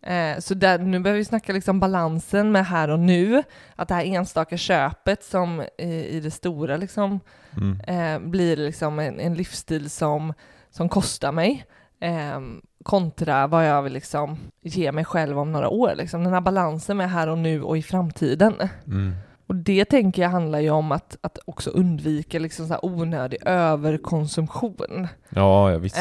[0.06, 3.42] Eh, så där, nu behöver vi snacka liksom balansen med här och nu.
[3.76, 7.20] Att det här enstaka köpet som eh, i det stora liksom,
[7.56, 7.80] Mm.
[7.80, 10.34] eh, blir liksom en, en livsstil som,
[10.70, 11.64] som kostar mig.
[12.00, 12.40] Eh,
[12.84, 15.92] kontra vad jag vill liksom ge mig själv om några år.
[15.96, 16.24] Liksom.
[16.24, 18.54] Den här balansen med här och nu och i framtiden.
[18.86, 19.14] Mm.
[19.46, 25.08] Och det tänker jag handlar ju om att, att också undvika liksom så onödig överkonsumtion.
[25.28, 25.96] Ja, ja visst.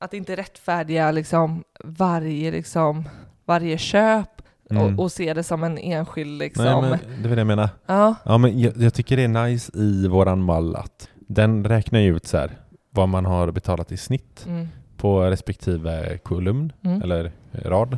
[0.00, 3.08] Att inte rättfärdiga liksom varje, liksom,
[3.46, 4.26] varje köp
[4.72, 4.82] Mm.
[4.98, 6.64] och, och se det som en enskild liksom.
[6.64, 7.68] Nej, men det är det jag menar.
[7.86, 12.00] Ja, Ja, men jag, jag tycker det är nice i våran mall att den räknar
[12.00, 12.50] ju ut så här
[12.90, 17.92] vad man har betalat i snitt mm, på respektive kolumn mm, eller rad.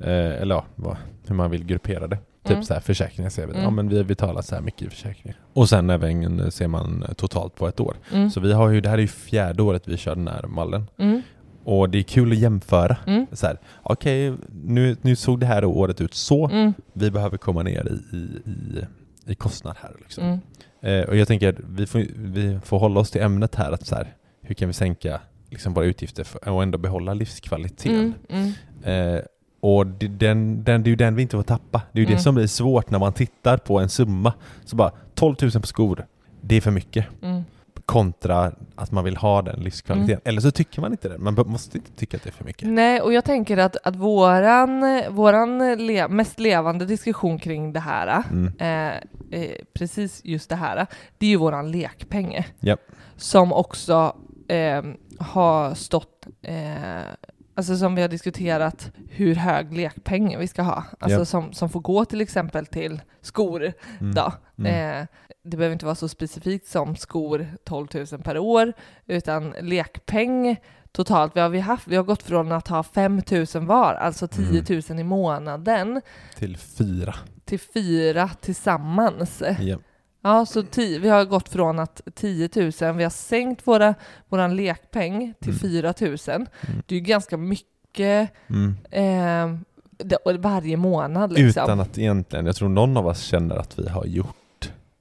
[0.00, 0.08] Eh,
[0.42, 2.16] eller ja, vad, hur man vill gruppera det.
[2.44, 2.62] Typ Mm.
[2.64, 3.52] så här försäkringar ser vi.
[3.52, 3.64] Mm.
[3.64, 5.36] Ja men vi har betalat så här mycket i försäkringar.
[5.52, 7.96] Och sen även eh, ser man totalt på ett år.
[8.12, 10.42] mm, Så vi har ju, det här är ju fjärde året vi kör den här
[10.46, 10.86] mallen.
[10.98, 11.22] mm,
[11.68, 12.96] Och det är kul att jämföra.
[13.06, 13.26] mm,
[13.82, 14.32] okej,
[14.64, 16.48] nu, nu såg det här året ut så.
[16.48, 18.84] mm, Vi behöver komma ner i, i, i,
[19.32, 19.92] i kostnad här.
[20.00, 20.24] Liksom.
[20.24, 20.38] mm,
[20.80, 23.72] Eh, och jag tänker att vi får, vi får hålla oss till ämnet här.
[23.72, 28.14] Att så här hur kan vi sänka liksom, våra utgifter för, och ändå behålla livskvaliteten?
[28.30, 28.52] mm,
[28.84, 29.22] mm, Eh,
[29.60, 31.82] och det, den, den, det är ju den vi inte får tappa.
[31.92, 32.16] Det är ju Mm.
[32.16, 34.32] det som blir svårt när man tittar på en summa.
[34.64, 36.06] Så bara 12 000 på skor,
[36.40, 37.06] det är för mycket.
[37.22, 37.42] mm.
[37.88, 40.12] Kontra att man vill ha den livskvaliteten.
[40.14, 40.22] Mm.
[40.24, 41.18] Eller så tycker man inte det.
[41.18, 42.68] Man måste inte tycka att det är för mycket.
[42.68, 48.22] Nej, och jag tänker att, att våran, våran le, mest levande diskussion kring det här,
[48.30, 48.52] Mm.
[48.58, 50.86] eh, eh, precis just det här,
[51.18, 52.46] det är ju våran lekpeng.
[52.60, 52.80] Japp.
[53.16, 54.16] Som också
[54.48, 54.82] eh,
[55.18, 56.56] har stått, eh,
[57.54, 60.84] alltså som vi har diskuterat hur hög lekpeng vi ska ha.
[61.00, 61.28] Alltså Japp.
[61.28, 64.14] som, som får gå till exempel till skor Mm.
[64.14, 64.32] då.
[64.58, 65.00] Mm.
[65.00, 65.06] Eh,
[65.44, 68.72] det behöver inte vara så specifikt som skor 12 000 per år,
[69.06, 70.56] utan lekpeng
[70.92, 71.36] totalt.
[71.36, 73.22] Vi har, vi haft, vi har gått från att ha 5
[73.54, 76.00] 000 var, alltså 10 000 i månaden,
[76.36, 77.14] Till fyra.
[77.44, 79.42] till fyra tillsammans.
[79.60, 79.80] Japp.
[80.22, 83.94] Ja, så ti- vi har gått från att 10 000, vi har sänkt våra,
[84.28, 85.60] våran lekpeng till Mm.
[85.60, 86.46] 4 000.
[86.86, 88.76] Det är ju ganska mycket Mm.
[88.90, 89.58] eh,
[90.38, 91.62] varje månad liksom.
[91.64, 94.36] Utan att egentligen, jag tror någon av oss känner att vi har gjort,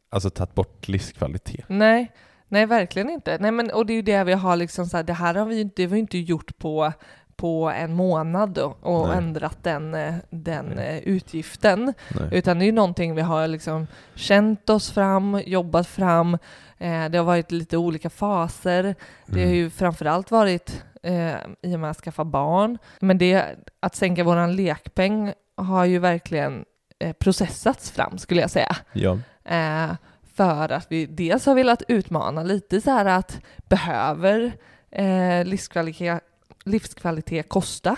[0.09, 1.65] alltså tagit bort livskvalitet.
[1.67, 2.11] Nej,
[2.47, 3.37] nej verkligen inte.
[3.37, 5.45] Nej, men, och det är ju det vi har liksom så här, det här har
[5.45, 6.93] vi ju inte, det har vi inte gjort på,
[7.35, 9.17] på en månad då, och Nej.
[9.17, 10.97] ändrat den, eh, den Nej.
[10.97, 11.93] eh, utgiften.
[12.19, 12.29] Nej.
[12.31, 16.37] Utan det är ju någonting vi har liksom känt oss fram, jobbat fram,
[16.77, 18.95] Eh, det har varit lite olika faser.
[19.25, 22.77] Det har ju framförallt varit eh, i och med att skaffa barn.
[22.99, 23.45] Men det,
[23.79, 26.65] att sänka våran lekpeng har ju verkligen
[26.99, 28.75] eh, processats fram skulle jag säga.
[28.93, 29.19] Ja.
[29.47, 29.95] Eh,
[30.35, 34.51] för att vi dels har velat utmana lite så här att behöver
[34.91, 36.19] eh, livskvalitet,
[36.65, 37.95] livskvalitet kosta?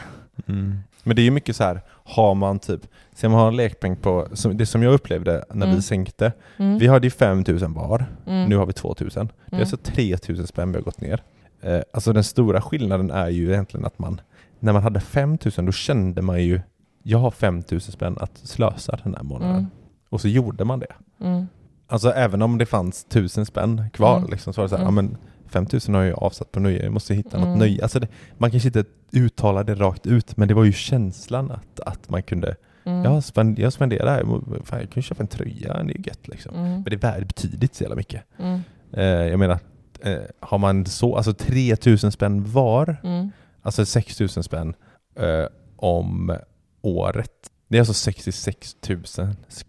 [0.47, 0.79] Mm.
[1.03, 2.81] Men det är ju mycket så här, har man typ,
[3.13, 5.75] ser man har en lekpeng på, som, det som jag upplevde när Mm.
[5.75, 6.77] vi sänkte, Mm.
[6.77, 8.49] vi hade ju 5000 var, Mm.
[8.49, 9.27] nu har vi 2000.
[9.27, 9.61] Det är Mm.
[9.61, 11.23] alltså 3000 spänn vi har gått ner.
[11.61, 14.21] Eh, alltså den stora skillnaden är ju egentligen att man,
[14.59, 16.61] när man hade 5000 då kände man ju,
[17.03, 19.67] jag har 5000 spänn att slösa den här månaden.
[20.09, 20.93] Och så gjorde man det.
[21.21, 21.47] Mm.
[21.87, 24.29] Alltså även om det fanns 1000 spänn kvar Mm.
[24.29, 24.95] liksom, så var det så här, Mm.
[24.95, 25.17] ja men
[25.47, 27.59] 5000 har jag avsatt på nöje, jag måste hitta något Mm.
[27.59, 27.83] nöje.
[27.83, 31.79] Alltså det, man kanske inte uttalar det rakt ut, men det var ju känslan att,
[31.79, 33.03] att man kunde, Mm.
[33.03, 34.23] jag, spend, jag spenderar, här,
[34.63, 36.55] fan, jag kan köpa en tröja, det är ju gött liksom.
[36.55, 36.71] Mm.
[36.71, 38.23] Men det är värd betydligt så jävla mycket.
[38.39, 38.59] Mm.
[38.93, 39.59] Eh, jag menar,
[40.01, 43.31] eh, har man så, alltså 3000 spänn var, Mm.
[43.61, 44.73] alltså 6000 spänn
[45.15, 45.45] eh,
[45.75, 46.35] om
[46.81, 47.48] året.
[47.69, 49.03] Det är alltså 66 000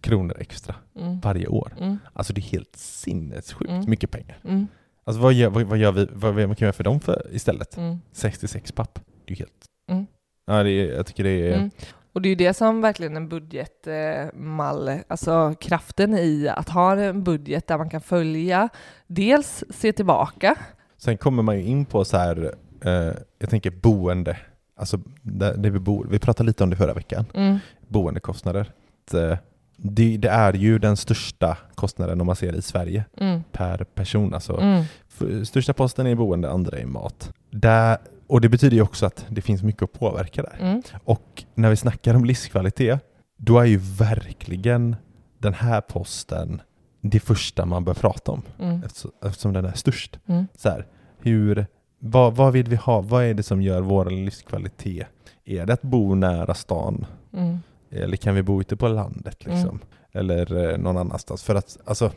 [0.01, 1.21] kronor extra Mm.
[1.21, 1.73] varje år.
[1.81, 1.99] Mm.
[2.13, 3.91] Alltså det är helt sinnessjukt Mm.
[3.91, 4.39] mycket pengar.
[4.45, 4.67] Mm.
[5.05, 7.27] Alltså vad gör, vad, vad gör vi, vad, vad kan vi göra för dem för
[7.33, 7.77] istället?
[7.77, 7.99] Mm.
[8.13, 8.99] 66 papp.
[9.27, 9.65] Det är helt...
[9.91, 10.07] Mm.
[10.47, 11.55] Ja, det är, jag tycker det är...
[11.57, 11.71] Mm.
[12.13, 17.25] Och det är ju det som verkligen en budgetmall, alltså kraften i att ha en
[17.25, 18.69] budget där man kan följa,
[19.07, 20.57] dels se tillbaka,
[20.97, 24.37] Sen kommer man ju in på så här, eh, jag tänker boende,
[24.81, 26.07] alltså där, där vi bor.
[26.11, 27.59] Vi pratade lite om det förra veckan, mm.
[27.89, 28.73] boendekostnader.
[29.15, 29.39] Eh,
[29.77, 33.43] det, det är ju den största kostnaden om man ser i Sverige Mm.
[33.53, 34.35] per person.
[34.35, 34.85] Alltså, Mm.
[35.09, 37.33] För- Största posten är boende, andra är mat.
[37.51, 40.57] Där, och det betyder ju också att det finns mycket att påverka där.
[40.61, 40.83] Mm.
[41.05, 43.01] Och när vi snackar om livskvalitet,
[43.37, 44.97] då är ju verkligen
[45.39, 46.63] den här posten
[47.01, 48.83] det första man bör prata om, Mm.
[48.85, 50.19] eftersom, eftersom den är störst.
[50.27, 50.47] Mm.
[50.57, 50.87] Så här,
[51.19, 51.67] hur,
[52.01, 53.01] vad, vad vill vi ha?
[53.01, 55.07] Vad är det som gör vår livskvalitet?
[55.45, 57.07] Är det att bo nära stan?
[57.33, 57.59] Mm.
[57.91, 59.69] Eller kan vi bo ute på landet liksom?
[59.69, 59.81] Mm.
[60.13, 61.43] Eller eh, någon annanstans?
[61.43, 62.11] För att, alltså,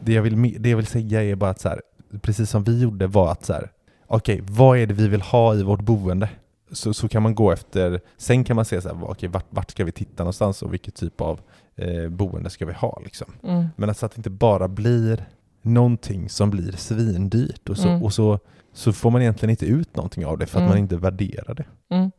[0.00, 1.82] det jag vill, det jag vill säga är bara att så här,
[2.20, 3.70] precis som vi gjorde var att så här,
[4.06, 6.28] okej, vad är det vi vill ha i vårt boende?
[6.72, 9.70] Så, så kan man gå efter, sen kan man se så här, okej, vart, vart
[9.70, 11.40] ska vi titta någonstans och vilket typ av
[11.76, 13.32] eh, boende ska vi ha liksom?
[13.42, 13.66] Mm.
[13.76, 15.24] Men alltså att det inte bara blir
[15.62, 18.02] någonting som blir svindyrt och så, Mm.
[18.02, 18.38] och så,
[18.78, 20.68] så får man egentligen inte ut någonting av det för att Mm.
[20.70, 21.64] man inte värderar det.
[21.94, 22.10] Mm.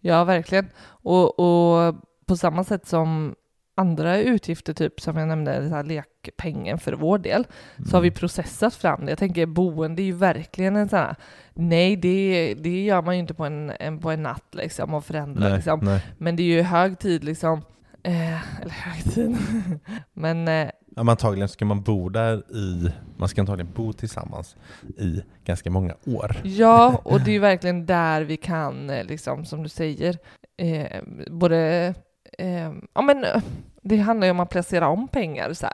[0.00, 0.68] Ja, verkligen.
[0.86, 1.94] Och, och
[2.26, 3.34] på samma sätt som
[3.76, 7.46] andra utgifter, typ som jag nämnde, så här lekpengen för vår del,
[7.90, 8.16] så har vi Mm.
[8.18, 9.10] processat fram det.
[9.12, 11.16] Jag tänker boende är ju verkligen en sån här,
[11.54, 15.04] nej det, det gör man ju inte på en, en, på en natt liksom och
[15.04, 15.80] förändra nej, liksom.
[15.82, 16.02] nej.
[16.18, 17.62] Men det är ju hög tid liksom,
[18.02, 19.36] eh, eller hög tid,
[20.12, 24.56] men eh, Ja, men antagligen ska man bo där i, man ska antagligen bo tillsammans
[24.98, 26.36] i ganska många år.
[26.44, 30.18] Ja, och det är ju verkligen där vi kan, eh, liksom, som du säger,
[30.56, 31.94] eh, både...
[32.38, 33.42] Eh, ja, men eh,
[33.82, 35.52] det handlar ju om att placera om pengar.
[35.52, 35.66] Så.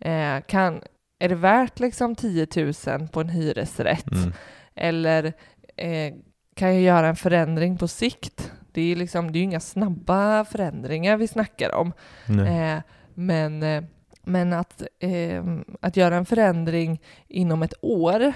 [0.00, 0.80] Eh, kan,
[1.18, 4.12] är det värt liksom 10 000 på en hyresrätt?
[4.12, 4.32] Mm.
[4.74, 5.24] Eller
[5.76, 6.14] eh,
[6.54, 8.52] kan jag göra en förändring på sikt?
[8.72, 11.92] Det är liksom, det är ju inga snabba förändringar vi snackar om.
[13.14, 13.86] Men,
[14.26, 15.44] men att, eh,
[15.80, 18.32] att göra en förändring inom ett år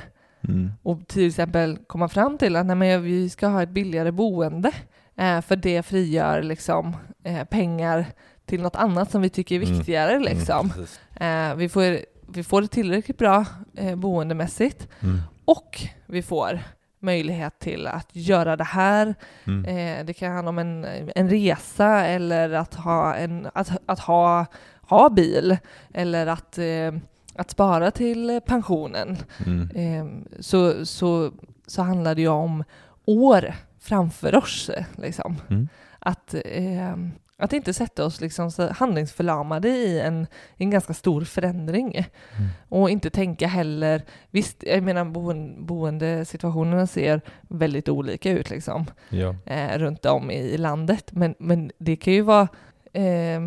[0.48, 0.70] Mm.
[0.82, 4.72] och till exempel komma fram till att nej, men vi ska ha ett billigare boende
[5.16, 8.04] eh, för det frigör liksom, eh, pengar
[8.46, 9.76] till något annat som vi tycker är Mm.
[9.76, 10.18] viktigare.
[10.18, 10.58] Liksom.
[10.58, 11.00] Mm, precis.
[11.20, 11.98] eh, vi, får,
[12.32, 13.44] vi får ett tillräckligt bra
[13.76, 15.18] eh, boendemässigt Mm.
[15.44, 16.60] och vi får
[17.02, 19.14] möjlighet till att göra det här.
[19.46, 19.64] Mm.
[19.64, 24.46] Eh, det kan handla om en, en resa eller att ha, en, att, att ha,
[24.90, 25.56] ha bil
[25.94, 26.92] eller att, eh,
[27.34, 29.16] att spara till pensionen.
[29.46, 29.70] Mm.
[29.74, 31.32] Eh, så, så,
[31.66, 32.64] så handlar det ju om
[33.04, 34.70] år framför oss.
[34.96, 35.36] Liksom.
[35.50, 35.68] Mm.
[35.98, 36.96] Att, eh,
[37.36, 40.26] att inte sätta oss liksom handlingsförlamade i en,
[40.56, 41.94] en ganska stor förändring.
[41.94, 42.48] Mm.
[42.68, 49.34] Och inte tänka heller, visst, jag menar boen, boendesituationerna ser väldigt olika ut liksom, Ja.
[49.46, 52.48] eh, runt om i landet, men, men det kan ju vara
[52.92, 53.40] eh,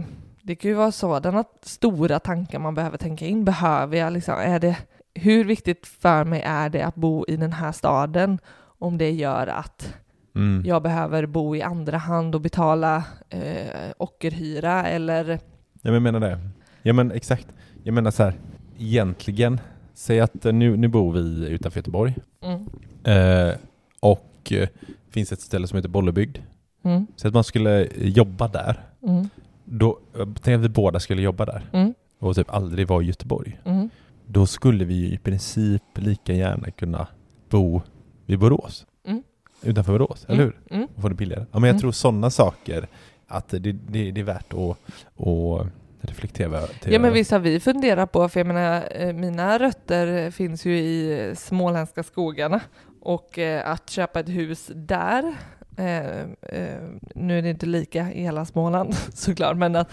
[0.46, 3.46] det kan ju vara sådana stora tankar man behöver tänka in.
[3.46, 4.78] Behöver jag liksom, är det,
[5.14, 8.40] hur viktigt för mig är det att bo i den här staden
[8.80, 9.94] om det gör att
[10.36, 10.64] Mm.
[10.66, 15.40] jag behöver bo i andra hand och betala eh, ockerhyra eller Ja,
[15.82, 16.40] men jag menar det.
[16.82, 17.48] Ja men exakt.
[17.84, 18.34] Jag menar så här,
[18.80, 19.60] egentligen,
[19.94, 22.68] säg att eh, nu, nu bor vi utanför Göteborg mm,
[23.04, 23.56] eh,
[24.00, 24.68] och eh,
[25.10, 26.38] finns ett ställe som heter Bollebygd.
[26.84, 28.80] mm, Så att man skulle jobba där.
[29.08, 29.30] mm,
[29.66, 30.00] Då,
[30.42, 33.60] tänk att vi båda skulle jobba där mm, och typ aldrig vara i Göteborg.
[33.66, 33.90] mm,
[34.28, 37.08] då skulle vi ju i princip lika gärna kunna
[37.50, 37.82] bo
[38.26, 38.86] vid Borås.
[39.08, 39.24] Mm.
[39.62, 40.58] Utanför Borås, eller hur?
[40.70, 40.88] Mm.
[40.96, 41.46] Och få det billigare.
[41.52, 41.80] Ja, men jag Mm.
[41.82, 42.88] tror sådana saker,
[43.28, 44.78] att det, det, det är värt att,
[45.28, 45.68] att
[46.02, 46.62] reflektera.
[46.86, 50.78] Ja men visst har vi funderat på, för jag menar eh, mina rötter finns ju
[50.78, 52.62] i småländska skogarna
[53.02, 55.36] och eh, att köpa ett hus där
[55.78, 56.22] Eh,
[56.60, 56.80] eh,
[57.16, 59.92] nu är det inte lika i hela Småland såklart, men att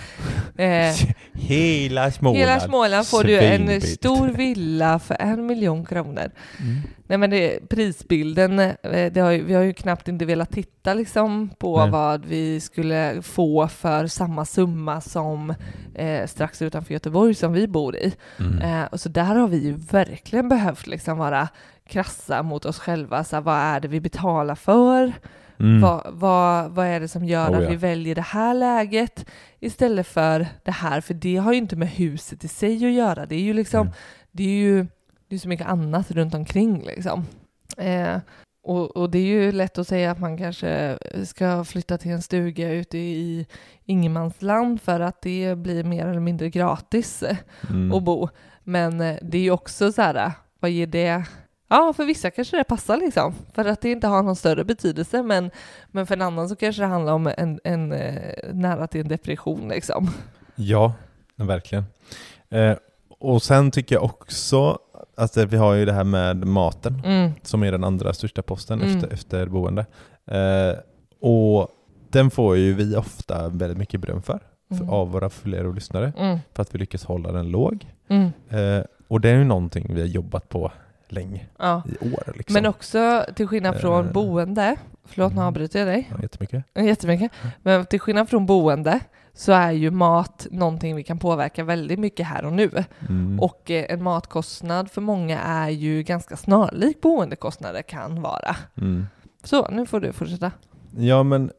[0.56, 0.94] eh,
[1.32, 2.38] Hela Småland.
[2.38, 6.30] hela Småland får du en stor villa för en miljon kronor.
[6.60, 6.80] Mm.
[7.06, 10.94] Nej men det, prisbilden, eh, det har ju, vi har ju knappt inte velat titta
[10.94, 11.90] liksom på Nej.
[11.90, 15.54] vad vi skulle få för samma summa som
[15.94, 18.14] eh, strax utanför Göteborg som vi bor i.
[18.38, 18.86] Mm.
[18.92, 21.48] Och så där har vi ju verkligen behövt liksom vara
[21.90, 23.24] krassa mot oss själva.
[23.24, 25.12] Så här, vad är det vi betalar för?
[25.61, 25.81] Mm.
[25.81, 27.70] Vad, vad, vad är det som gör Oh, att ja.
[27.70, 29.26] vi väljer det här läget
[29.61, 31.00] istället för det här?
[31.00, 33.26] För det har ju inte med huset i sig att göra.
[33.26, 33.92] Det är ju liksom, Mm.
[34.33, 34.87] det är ju
[35.29, 37.26] det är så mycket annat runt omkring liksom.
[37.76, 38.16] Eh,
[38.62, 42.22] och, och det är ju lätt att säga att man kanske ska flytta till en
[42.22, 43.46] stuga ute i
[43.85, 47.37] ingenmansland för att det blir mer eller mindre gratis eh,
[47.70, 47.92] Mm.
[47.92, 48.29] att bo.
[48.64, 51.24] Men eh, det är ju också så här, vad ger det?
[51.72, 55.22] Ja, för vissa kanske det passar liksom, för att det inte har någon större betydelse,
[55.22, 55.50] men,
[55.90, 59.09] men för en annan så kanske det handlar om en, en eh, nära till en
[59.09, 60.11] depression liksom.
[60.54, 60.92] Ja,
[61.37, 61.85] verkligen.
[62.48, 62.76] Eh,
[63.20, 64.78] och sen tycker jag också
[65.16, 68.83] att vi har ju det här med maten Mm, som är den andra största posten
[68.83, 68.96] Mm.
[68.96, 69.87] efter, efter boende.
[70.26, 70.78] Eh,
[71.20, 71.68] och
[72.11, 74.90] den får ju vi ofta väldigt mycket beröm för, för Mm.
[74.90, 77.87] av våra följare och lyssnare, mm, för att vi lyckas hålla den låg.
[78.09, 80.72] mm, Eh, och det är ju någonting vi har jobbat på
[81.12, 81.83] länge, ja.
[81.88, 82.33] i år.
[82.37, 82.55] Liksom.
[82.55, 85.46] Men också till skillnad från Eh, boende, förlåt nu mm.
[85.49, 86.64] avbryter jag dig, Ja, jättemycket.
[86.75, 89.01] jättemycket, men till skillnad från boende
[89.35, 92.70] så är ju mat någonting vi kan påverka väldigt mycket här och nu.
[93.09, 93.40] Mm.
[93.40, 98.57] Och eh, en matkostnad för många är ju ganska snarlik boendekostnader kan vara.
[98.77, 99.07] Mm.
[99.44, 100.53] Så, nu får du fortsätta.
[100.96, 101.51] Ja men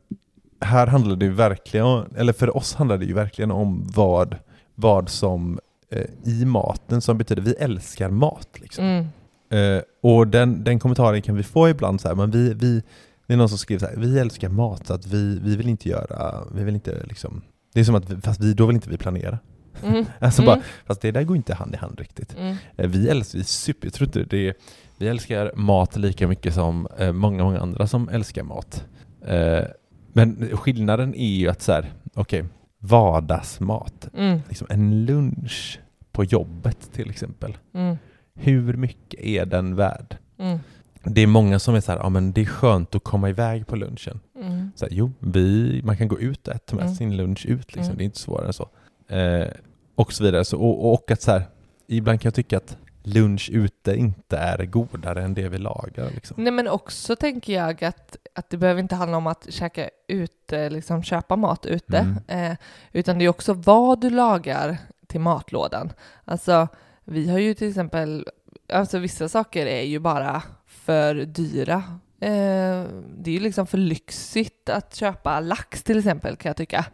[0.62, 4.36] här handlar det ju verkligen, om- eller för oss handlar det ju verkligen om vad,
[4.76, 5.60] vad som
[5.90, 8.86] eh, i maten som betyder, vi älskar mat liksom.
[8.86, 9.06] Mm.
[9.52, 12.82] Eh, och den, den kommentaren kan vi få ibland så här, men vi, vi,
[13.28, 15.70] det är någon som skriver så här, vi älskar mat så att vi, vi vill
[15.70, 17.42] inte göra, vi vill inte liksom,
[17.74, 19.40] det är som att, vi, fast vi, då vill inte vi planera.
[19.84, 20.06] Mm.
[20.20, 20.46] Alltså Mm.
[20.56, 22.36] bara, fast det där går inte hand i hand riktigt.
[22.40, 22.56] Mm.
[22.78, 24.54] Eh, Vi älskar, vi super, jag tror inte det är,
[24.98, 28.86] vi älskar mat lika mycket som eh, många, många andra som älskar mat.
[29.26, 29.64] Eh,
[30.14, 32.46] men skillnaden är ju att så här, okej,
[32.80, 34.40] vardagsmat, Mm.
[34.50, 35.80] liksom en lunch
[36.12, 37.58] på jobbet till exempel.
[38.42, 40.18] Hur mycket är den värd?
[40.38, 40.60] Mm.
[41.04, 43.68] Det är många som är så här, ja men det är skönt att komma iväg
[43.68, 44.20] på lunchen.
[44.36, 44.72] Mm.
[44.76, 46.96] Så här, jo, vi, man kan gå ut och äta med Mm.
[46.96, 47.84] sin lunch ut, liksom.
[47.84, 47.98] Mm.
[47.98, 48.70] det är inte svårare än så.
[49.08, 49.48] Eh,
[49.96, 50.46] och så vidare.
[50.46, 51.44] Så, och, och att så här,
[51.88, 56.10] ibland kan jag tycka att lunch ute inte är godare än det vi lagar.
[56.14, 56.44] Liksom.
[56.44, 60.70] Nej men också tänker jag att, att det behöver inte handla om att käka ute,
[60.70, 62.52] liksom köpa mat ute, Mm.
[62.52, 62.58] eh,
[62.92, 64.78] utan det är också vad du lagar
[65.08, 65.94] till matlådan.
[66.26, 66.68] Alltså
[67.12, 68.28] vi har ju till exempel,
[68.74, 71.84] alltså vissa saker är ju bara för dyra.
[72.20, 72.86] Eh,
[73.18, 76.86] det är ju liksom för lyxigt att köpa lax till exempel kan jag tycka.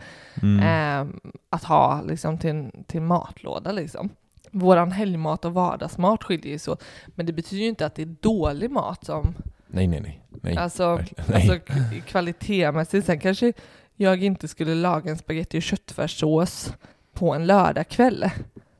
[0.41, 0.59] Mm.
[0.59, 1.15] eh,
[1.49, 4.09] att ha liksom till, till matlåda liksom.
[4.51, 6.77] Våran helgmat och vardagsmat skiljer ju så,
[7.07, 9.33] men det betyder ju inte att det är dålig mat som,
[9.67, 10.21] Nej, nej, nej.
[10.29, 10.57] nej.
[10.57, 10.95] alltså.
[10.95, 11.33] Nej.
[11.33, 11.59] alltså
[12.07, 13.05] kvalitetsmässigt.
[13.05, 13.53] Sen kanske
[13.95, 16.73] jag inte skulle laga en spagetti och köttfärssås
[17.13, 18.25] på en lördagkväll.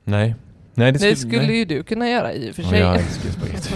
[0.03, 0.35] nej.
[0.77, 1.57] Nej, Det det skulle, skulle, nej.
[1.57, 2.79] ju du kunna göra i och för Ja, sig.
[2.79, 3.73] jag älskar spagetti.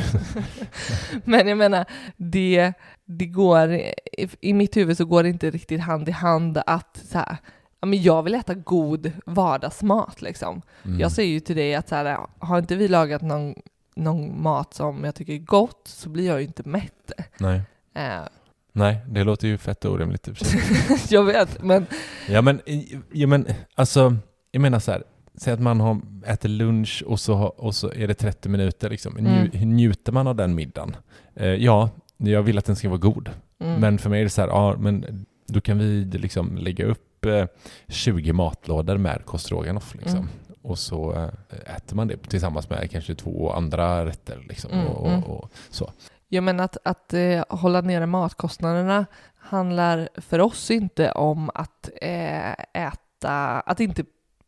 [1.26, 1.86] Men jag menar,
[2.18, 2.74] det,
[3.06, 3.94] det går, i,
[4.42, 7.38] i mitt huvud så går det inte riktigt hand i hand att så här,
[7.82, 10.62] ja, men jag vill äta god vardagsmat liksom.
[10.86, 11.00] Mm.
[11.00, 13.56] Jag säger ju till dig att så här, har inte vi lagat någon,
[13.96, 17.12] någon mat som jag tycker är gott så blir jag ju inte mätt.
[17.38, 17.62] Nej.
[17.96, 18.22] Eh,
[18.74, 20.62] nej, det låter ju fett orimligt sig.
[21.10, 21.86] jag vet, men
[22.28, 22.62] Ja men,
[23.12, 24.16] ja, men alltså,
[24.52, 25.04] jag menar så här.
[25.42, 28.90] Säg att man har, äter lunch och så, har- och så är det 30 minuter.
[28.90, 29.14] Liksom.
[29.14, 30.96] Nju, Njuter man av den middagen?
[31.36, 33.30] Eh, ja, jag vill att den ska vara god.
[33.60, 36.86] mm, Men för mig är det så här, ja men då kan vi liksom lägga
[36.86, 37.46] upp eh,
[37.88, 40.20] 20 matlådor med kostroganoff liksom.
[40.20, 40.30] Mm.
[40.62, 44.72] Och så eh, äter man det tillsammans med kanske två andra rätter liksom.
[44.72, 45.24] Mm, och, mm.
[45.24, 45.92] och, och så.
[46.30, 49.06] jag menar att, att eh, hålla nere matkostnaderna
[49.36, 54.04] handlar för oss inte om att eh, äta, att inte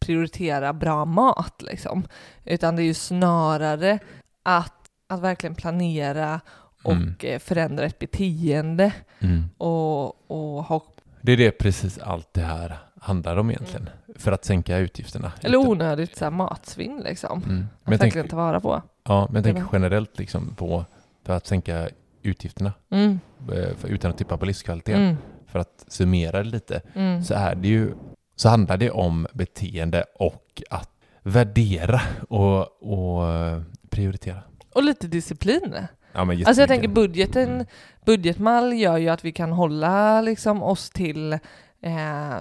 [0.06, 2.04] prioritera bra mat liksom.
[2.46, 4.00] Utan det är ju snarare
[4.44, 4.74] att,
[5.10, 6.42] att verkligen planera
[6.84, 7.16] och Mm.
[7.20, 9.44] eh, förändra ett beteende Mm.
[9.58, 10.84] och, och ha
[11.22, 13.90] Det är det precis allt det här handlar om egentligen.
[14.16, 15.32] För att sänka utgifterna.
[15.42, 17.44] Eller onödigt så här, matsvinn liksom.
[17.44, 17.66] Mm.
[17.84, 18.82] Men Att verkligen ta vara på.
[19.04, 20.86] ja, men jag tänker generellt liksom på
[21.26, 21.90] för att sänka
[22.22, 23.20] utgifterna Mm.
[23.54, 25.02] eh, för, utan att tippa på livskvaliteten.
[25.04, 25.18] Mm.
[25.48, 27.24] För att summera det lite Mm.
[27.24, 27.94] så är det ju
[28.36, 30.90] så handlar det om beteende och att
[31.22, 34.40] värdera och, och eh, prioritera.
[34.74, 35.76] Och lite disciplin.
[36.14, 37.66] Ja, men Alltså jag tänker budgeten, Mm.
[38.06, 41.34] budgetmall gör ju att vi kan hålla liksom oss till
[41.82, 42.38] eh,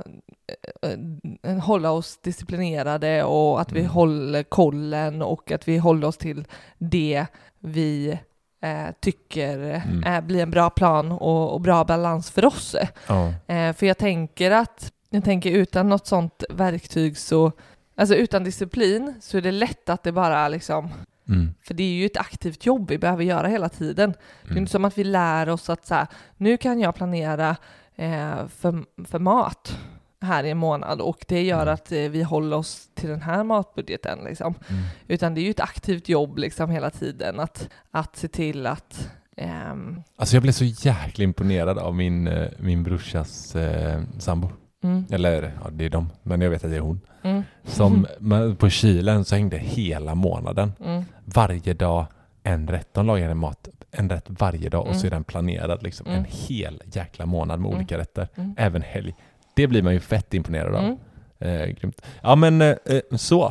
[1.42, 3.90] eh, hålla oss disciplinerade och att vi Mm.
[3.92, 6.44] håller kollen och att vi håller oss till
[6.78, 7.26] det
[7.58, 8.18] vi
[8.62, 10.04] eh, tycker Mm.
[10.04, 12.76] eh, blir en bra plan och, och bra balans för oss.
[13.06, 13.32] Ja.
[13.46, 17.52] För jag tänker att, jag tänker utan något sånt verktyg så,
[17.96, 20.88] alltså utan disciplin så är det lätt att det bara liksom
[21.28, 21.54] Mm.
[21.66, 24.10] för det är ju ett aktivt jobb vi behöver göra hela tiden.
[24.10, 24.58] Det är Mm.
[24.58, 26.06] inte som att vi lär oss att så här,
[26.36, 27.56] nu kan jag planera
[27.96, 29.78] eh, för, för mat
[30.20, 31.74] här i en månad och det gör Mm.
[31.74, 34.18] att eh, vi håller oss till den här matbudgeten.
[34.24, 34.54] Liksom.
[34.68, 34.82] Mm.
[35.08, 39.10] Utan det är ju ett aktivt jobb liksom hela tiden att, att se till att
[39.36, 44.48] ehm, Alltså jag blev så jäkla imponerad av min, eh, min brorsas eh, sambo.
[44.82, 47.00] Mm, Eller ja, det är de, men jag vet att det är hon.
[47.22, 50.72] mm, Som men på kylen så hängde hela månaden.
[50.84, 52.06] mm, Varje dag
[52.42, 52.88] en rätt.
[52.94, 55.06] De lagar en mat, en rätt varje dag och så Mm.
[55.06, 56.06] är den planerad liksom.
[56.06, 56.18] Mm.
[56.18, 57.76] En hel jäkla månad med Mm.
[57.78, 58.28] olika rätter.
[58.36, 59.14] mm, Även helg.
[59.56, 60.84] Det blir man ju fett imponerad av.
[60.84, 60.98] mm.
[61.38, 62.02] Eh, grymt.
[62.22, 63.44] Ja men eh, eh, så.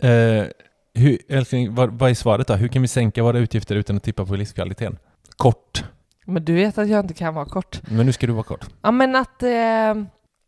[0.00, 0.44] Eh,
[0.94, 2.54] hur, älskling, vad, vad är svaret då?
[2.54, 4.98] Hur kan vi sänka våra utgifter utan att tippa på livskvaliteten?
[5.36, 5.84] Kort.
[6.24, 7.80] Men du vet att jag inte kan vara kort.
[7.90, 8.66] Men nu ska du vara kort.
[8.82, 9.48] Ja men att, eh,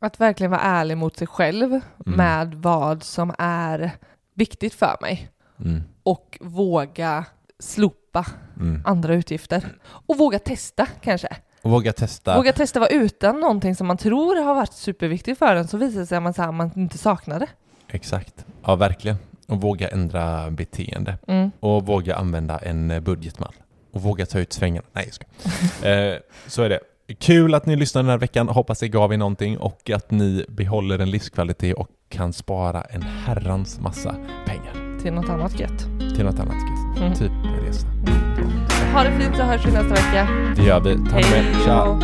[0.01, 1.81] att verkligen vara ärlig mot sig själv Mm.
[2.17, 3.91] med vad som är
[4.35, 5.29] viktigt för mig.
[5.65, 5.83] Mm.
[6.03, 7.25] och våga
[7.59, 8.27] slopa
[8.61, 8.83] Mm.
[8.85, 9.63] andra utgifter.
[9.85, 11.29] Och våga testa kanske.
[11.63, 12.37] Och våga testa.
[12.37, 16.01] Våga testa vara utan någonting som man tror har varit superviktigt för en så visar
[16.01, 17.47] det sig att man, så här, man inte saknar det.
[17.89, 18.47] Exakt.
[18.65, 19.17] Ja, verkligen.
[19.49, 21.19] Och våga ändra beteende.
[21.27, 21.51] Mm.
[21.61, 23.55] Och våga använda en budgetmall.
[23.93, 24.83] Och våga ta ut svängen.
[24.93, 25.27] Nej, jag ska.
[25.89, 26.81] eh, Så är det.
[27.21, 28.49] Kul att ni lyssnade den här veckan.
[28.49, 33.03] Hoppas det gav er någonting och att ni behåller en livskvalitet och kan spara en
[33.03, 34.15] herrans massa
[34.47, 35.79] pengar Till något annat gött.
[36.17, 36.55] till något annat.
[36.55, 36.99] gött.
[37.03, 37.15] Mm.
[37.15, 37.87] Typ en resa.
[38.95, 40.29] Ha det fint så hörs vi nästa vecka.
[40.57, 40.97] Det gör vi.
[41.11, 41.25] Tack.
[41.25, 41.99] Hej då.